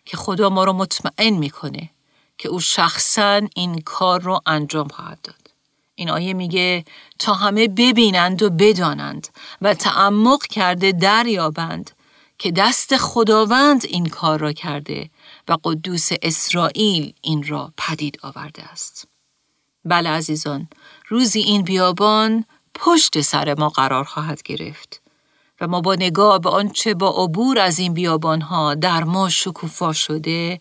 که 0.04 0.16
خدا 0.16 0.48
ما 0.48 0.64
را 0.64 0.72
مطمئن 0.72 1.30
می‌کنه 1.30 1.90
که 2.38 2.48
او 2.48 2.60
شخصا 2.60 3.40
این 3.56 3.80
کار 3.80 4.20
رو 4.20 4.40
انجام 4.46 4.88
خواهد 4.88 5.18
داد. 5.22 5.50
این 5.94 6.10
آیه 6.10 6.34
میگه 6.34 6.84
تا 7.18 7.34
همه 7.34 7.68
ببینند 7.68 8.42
و 8.42 8.50
بدانند 8.50 9.28
و 9.62 9.74
تعمق 9.74 10.46
کرده 10.46 10.92
دریابند 10.92 11.90
که 12.38 12.50
دست 12.50 12.96
خداوند 12.96 13.86
این 13.86 14.06
کار 14.06 14.38
را 14.40 14.52
کرده 14.52 15.10
و 15.48 15.56
قدوس 15.64 16.08
اسرائیل 16.22 17.12
این 17.22 17.42
را 17.42 17.72
پدید 17.76 18.18
آورده 18.22 18.62
است. 18.62 19.08
بله 19.84 20.10
عزیزان، 20.10 20.68
روزی 21.08 21.40
این 21.40 21.62
بیابان 21.62 22.44
پشت 22.74 23.20
سر 23.20 23.54
ما 23.58 23.68
قرار 23.68 24.04
خواهد 24.04 24.42
گرفت 24.42 25.02
و 25.60 25.66
ما 25.68 25.80
با 25.80 25.94
نگاه 25.94 26.38
به 26.38 26.50
آنچه 26.50 26.94
با 26.94 27.24
عبور 27.24 27.58
از 27.58 27.78
این 27.78 27.94
بیابان 27.94 28.40
ها 28.40 28.74
در 28.74 29.04
ما 29.04 29.28
شکوفا 29.28 29.92
شده 29.92 30.60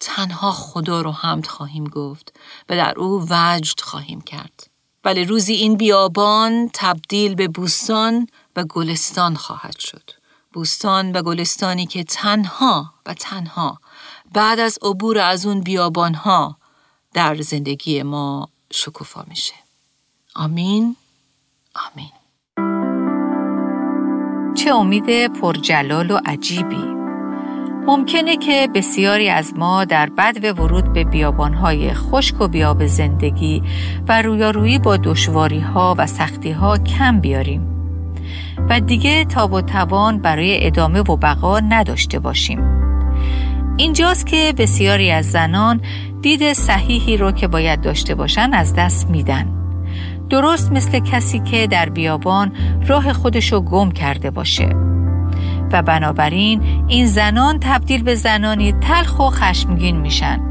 تنها 0.00 0.52
خدا 0.52 1.00
رو 1.00 1.12
حمد 1.12 1.46
خواهیم 1.46 1.84
گفت 1.84 2.36
و 2.68 2.76
در 2.76 2.98
او 2.98 3.26
وجد 3.30 3.80
خواهیم 3.80 4.20
کرد. 4.20 4.70
ولی 5.04 5.24
روزی 5.24 5.52
این 5.52 5.76
بیابان 5.76 6.70
تبدیل 6.74 7.34
به 7.34 7.48
بوستان 7.48 8.26
و 8.56 8.64
گلستان 8.64 9.34
خواهد 9.34 9.78
شد. 9.78 10.10
بوستان 10.52 11.12
و 11.12 11.22
گلستانی 11.22 11.86
که 11.86 12.04
تنها 12.04 12.94
و 13.06 13.14
تنها 13.14 13.80
بعد 14.32 14.60
از 14.60 14.78
عبور 14.82 15.18
از 15.18 15.46
اون 15.46 15.60
بیابان 15.60 16.14
ها 16.14 16.56
در 17.14 17.40
زندگی 17.40 18.02
ما 18.02 18.48
شکوفا 18.72 19.24
میشه. 19.28 19.54
آمین. 20.36 20.96
آمین. 21.74 22.10
چه 24.54 24.74
امید 24.74 25.32
پرجلال 25.32 26.10
و 26.10 26.20
عجیبی. 26.26 27.00
ممکنه 27.86 28.36
که 28.36 28.68
بسیاری 28.74 29.28
از 29.28 29.54
ما 29.56 29.84
در 29.84 30.10
بد 30.10 30.58
ورود 30.58 30.92
به 30.92 31.04
بیابانهای 31.04 31.94
خشک 31.94 32.40
و 32.40 32.48
بیاب 32.48 32.86
زندگی 32.86 33.62
و 34.08 34.22
رویارویی 34.22 34.78
با 34.78 34.96
دشواری 34.96 35.64
و 35.98 36.06
سختی 36.06 36.50
ها 36.50 36.78
کم 36.78 37.20
بیاریم. 37.20 37.66
و 38.70 38.80
دیگه 38.80 39.24
تاب 39.24 39.52
و 39.52 39.60
توان 39.60 40.18
برای 40.18 40.66
ادامه 40.66 41.00
و 41.00 41.16
بقا 41.16 41.60
نداشته 41.60 42.18
باشیم. 42.18 42.80
اینجاست 43.76 44.26
که 44.26 44.54
بسیاری 44.58 45.10
از 45.10 45.30
زنان 45.30 45.80
دید 46.22 46.52
صحیحی 46.52 47.16
رو 47.16 47.32
که 47.32 47.48
باید 47.48 47.80
داشته 47.80 48.14
باشن 48.14 48.54
از 48.54 48.74
دست 48.74 49.10
میدن. 49.10 49.46
درست 50.30 50.72
مثل 50.72 50.98
کسی 50.98 51.38
که 51.38 51.66
در 51.66 51.88
بیابان 51.88 52.52
راه 52.86 53.12
خودشو 53.12 53.60
گم 53.60 53.90
کرده 53.90 54.30
باشه. 54.30 54.68
و 55.72 55.82
بنابراین 55.82 56.84
این 56.88 57.06
زنان 57.06 57.58
تبدیل 57.60 58.02
به 58.02 58.14
زنانی 58.14 58.72
تلخ 58.72 59.18
و 59.18 59.30
خشمگین 59.30 59.96
میشن. 59.96 60.49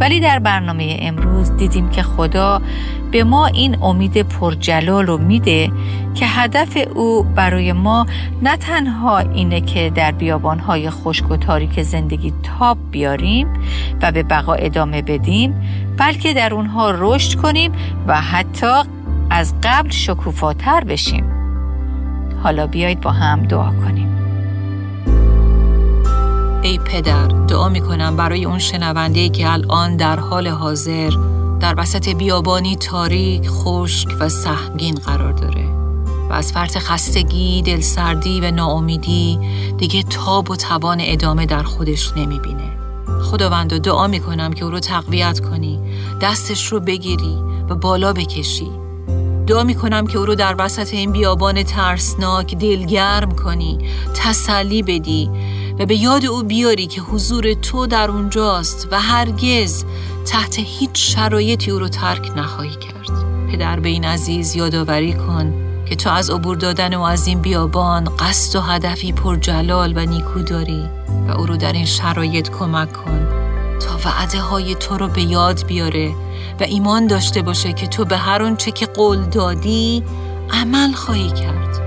ولی 0.00 0.20
در 0.20 0.38
برنامه 0.38 0.96
امروز 1.00 1.56
دیدیم 1.56 1.90
که 1.90 2.02
خدا 2.02 2.62
به 3.10 3.24
ما 3.24 3.46
این 3.46 3.82
امید 3.82 4.22
پرجلال 4.22 5.06
رو 5.06 5.18
میده 5.18 5.70
که 6.14 6.26
هدف 6.26 6.78
او 6.94 7.22
برای 7.22 7.72
ما 7.72 8.06
نه 8.42 8.56
تنها 8.56 9.18
اینه 9.18 9.60
که 9.60 9.90
در 9.94 10.12
بیابانهای 10.12 10.90
خشک 10.90 11.30
و 11.30 11.36
تاریک 11.36 11.82
زندگی 11.82 12.32
تاب 12.42 12.78
بیاریم 12.90 13.46
و 14.02 14.12
به 14.12 14.22
بقا 14.22 14.54
ادامه 14.54 15.02
بدیم 15.02 15.54
بلکه 15.96 16.34
در 16.34 16.54
اونها 16.54 16.90
رشد 16.90 17.40
کنیم 17.40 17.72
و 18.06 18.20
حتی 18.20 18.82
از 19.30 19.54
قبل 19.62 19.90
شکوفاتر 19.90 20.84
بشیم. 20.84 21.24
حالا 22.42 22.66
بیایید 22.66 23.00
با 23.00 23.10
هم 23.10 23.42
دعا 23.42 23.70
کنیم. 23.70 24.09
ای 26.70 26.78
پدر 26.78 27.26
دعا 27.26 27.68
می 27.68 27.80
کنم 27.80 28.16
برای 28.16 28.44
اون 28.44 28.58
شنونده 28.58 29.28
که 29.28 29.52
الان 29.52 29.96
در 29.96 30.20
حال 30.20 30.48
حاضر 30.48 31.10
در 31.60 31.74
وسط 31.78 32.08
بیابانی 32.08 32.76
تاریک، 32.76 33.48
خشک 33.48 34.08
و 34.20 34.28
سهمگین 34.28 34.94
قرار 34.94 35.32
داره 35.32 35.64
و 36.30 36.32
از 36.32 36.52
فرط 36.52 36.78
خستگی، 36.78 37.62
دلسردی 37.62 38.40
و 38.40 38.50
ناامیدی 38.50 39.38
دیگه 39.78 40.02
تاب 40.02 40.50
و 40.50 40.56
توان 40.56 40.98
ادامه 41.00 41.46
در 41.46 41.62
خودش 41.62 42.12
نمی‌بینه. 42.16 42.76
خداوند 43.22 43.78
دعا 43.78 44.06
می 44.06 44.20
کنم 44.20 44.52
که 44.52 44.64
او 44.64 44.70
رو 44.70 44.80
تقویت 44.80 45.40
کنی، 45.40 45.78
دستش 46.20 46.66
رو 46.66 46.80
بگیری 46.80 47.36
و 47.68 47.74
بالا 47.74 48.12
بکشی. 48.12 48.70
دعا 49.46 49.64
می 49.64 49.74
کنم 49.74 50.06
که 50.06 50.18
او 50.18 50.26
رو 50.26 50.34
در 50.34 50.54
وسط 50.58 50.94
این 50.94 51.12
بیابان 51.12 51.62
ترسناک 51.62 52.54
دلگرم 52.54 53.30
کنی، 53.36 53.78
تسلی 54.14 54.82
بدی 54.82 55.30
و 55.80 55.86
به 55.86 55.96
یاد 55.96 56.26
او 56.26 56.42
بیاری 56.42 56.86
که 56.86 57.00
حضور 57.00 57.54
تو 57.54 57.86
در 57.86 58.10
اونجاست 58.10 58.88
و 58.90 59.00
هرگز 59.00 59.84
تحت 60.26 60.58
هیچ 60.58 60.90
شرایطی 60.94 61.70
او 61.70 61.78
رو 61.78 61.88
ترک 61.88 62.32
نخواهی 62.36 62.70
کرد. 62.70 63.10
پدر 63.52 63.80
به 63.80 63.88
این 63.88 64.04
عزیز 64.04 64.56
یادآوری 64.56 65.12
کن 65.12 65.54
که 65.86 65.96
تو 65.96 66.10
از 66.10 66.30
عبور 66.30 66.56
دادن 66.56 66.94
و 66.94 67.02
از 67.02 67.26
این 67.26 67.40
بیابان 67.40 68.04
قصد 68.04 68.56
و 68.56 68.60
هدفی 68.60 69.12
پر 69.12 69.36
جلال 69.36 69.92
و 69.96 70.06
نیکو 70.06 70.40
داری 70.40 70.84
و 71.28 71.32
او 71.38 71.46
رو 71.46 71.56
در 71.56 71.72
این 71.72 71.84
شرایط 71.84 72.50
کمک 72.50 72.92
کن 72.92 73.28
تا 73.80 74.10
وعده 74.10 74.40
های 74.40 74.74
تو 74.74 74.98
رو 74.98 75.08
به 75.08 75.22
یاد 75.22 75.66
بیاره 75.66 76.10
و 76.60 76.62
ایمان 76.62 77.06
داشته 77.06 77.42
باشه 77.42 77.72
که 77.72 77.86
تو 77.86 78.04
به 78.04 78.16
هر 78.16 78.42
آنچه 78.42 78.70
که 78.70 78.86
قول 78.86 79.22
دادی 79.22 80.02
عمل 80.50 80.92
خواهی 80.92 81.30
کرد. 81.30 81.80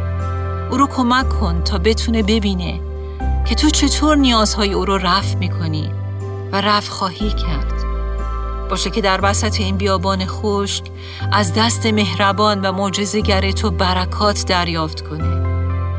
او 0.72 0.78
رو 0.78 0.88
کمک 0.88 1.30
کن 1.30 1.64
تا 1.64 1.78
بتونه 1.78 2.24
ببینه 2.24 2.93
که 3.46 3.56
تو 3.56 3.70
چطور 3.70 4.18
نیازهای 4.18 4.74
او 4.74 4.86
رو 4.86 4.98
رفع 4.98 5.36
می‌کنی 5.36 5.92
و 6.52 6.62
رفع 6.62 6.92
خواهی 6.92 7.30
کرد. 7.30 7.74
باشه 8.70 8.90
که 8.90 9.02
در 9.02 9.20
وسط 9.24 9.60
این 9.60 9.78
بیابان 9.78 10.26
خشک 10.26 10.84
از 11.32 11.54
دست 11.54 11.86
مهربان 11.86 12.62
و 12.62 12.72
معجزه‌گر 12.72 13.52
تو 13.52 13.72
برکات 13.72 14.46
دریافت 14.46 15.02
کنه 15.02 15.36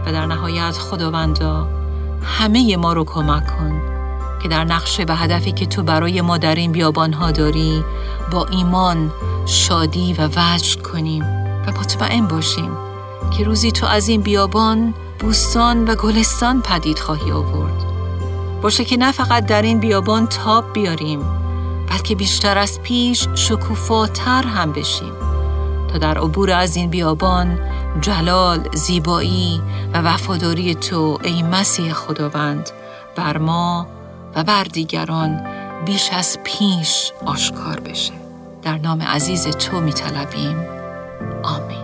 و 0.07 0.13
در 0.13 0.27
نهایت 0.27 0.73
خداوندا 0.73 1.69
همه 2.23 2.77
ما 2.77 2.93
رو 2.93 3.05
کمک 3.05 3.47
کن 3.47 3.83
که 4.43 4.49
در 4.49 4.65
نقشه 4.65 5.05
و 5.09 5.17
هدفی 5.17 5.53
که 5.53 5.67
تو 5.67 5.83
برای 5.83 6.21
ما 6.21 6.39
در 6.39 6.55
این 6.55 6.73
بیابان 6.73 7.13
ها 7.13 7.31
داری 7.31 7.85
با 8.31 8.47
ایمان 8.47 9.13
شادی 9.47 10.13
و 10.13 10.29
وجد 10.37 10.83
کنیم 10.83 11.23
و 11.67 11.73
مطمئن 11.81 12.27
باشیم 12.27 12.71
که 13.39 13.45
روزی 13.45 13.73
تو 13.73 13.87
از 13.87 14.09
این 14.09 14.21
بیابان 14.21 14.95
بوستان 15.19 15.85
و 15.85 15.95
گلستان 15.95 16.63
پدید 16.63 16.99
خواهی 16.99 17.31
آورد. 17.31 17.85
باشه 18.63 18.85
که 18.85 18.97
نه 18.97 19.13
فقط 19.13 19.47
در 19.47 19.63
این 19.63 19.81
بیابان 19.81 20.27
تاب 20.27 20.73
بیاریم 20.73 21.21
بلکه 21.91 22.15
بیشتر 22.15 22.59
از 22.59 22.81
پیش 22.83 23.29
شکوفاتر 23.35 24.43
هم 24.43 24.73
بشیم 24.73 25.13
تا 25.93 25.99
در 25.99 26.19
عبور 26.19 26.51
از 26.51 26.77
این 26.77 26.91
بیابان 26.91 27.59
جلال، 28.01 28.69
زیبایی 28.75 29.63
و 29.95 29.99
وفاداری 29.99 30.75
تو 30.75 31.19
ای 31.23 31.43
مسیح 31.43 31.93
خداوند 31.93 32.71
بر 33.17 33.39
ما 33.39 33.87
و 34.37 34.45
بر 34.45 34.65
دیگران 34.65 35.47
بیش 35.85 36.11
از 36.13 36.39
پیش 36.45 37.13
آشکار 37.27 37.81
بشه. 37.81 38.13
در 38.63 38.79
نام 38.79 39.03
عزیز 39.03 39.49
تو 39.49 39.81
می 39.81 39.93
آمین. 41.43 41.84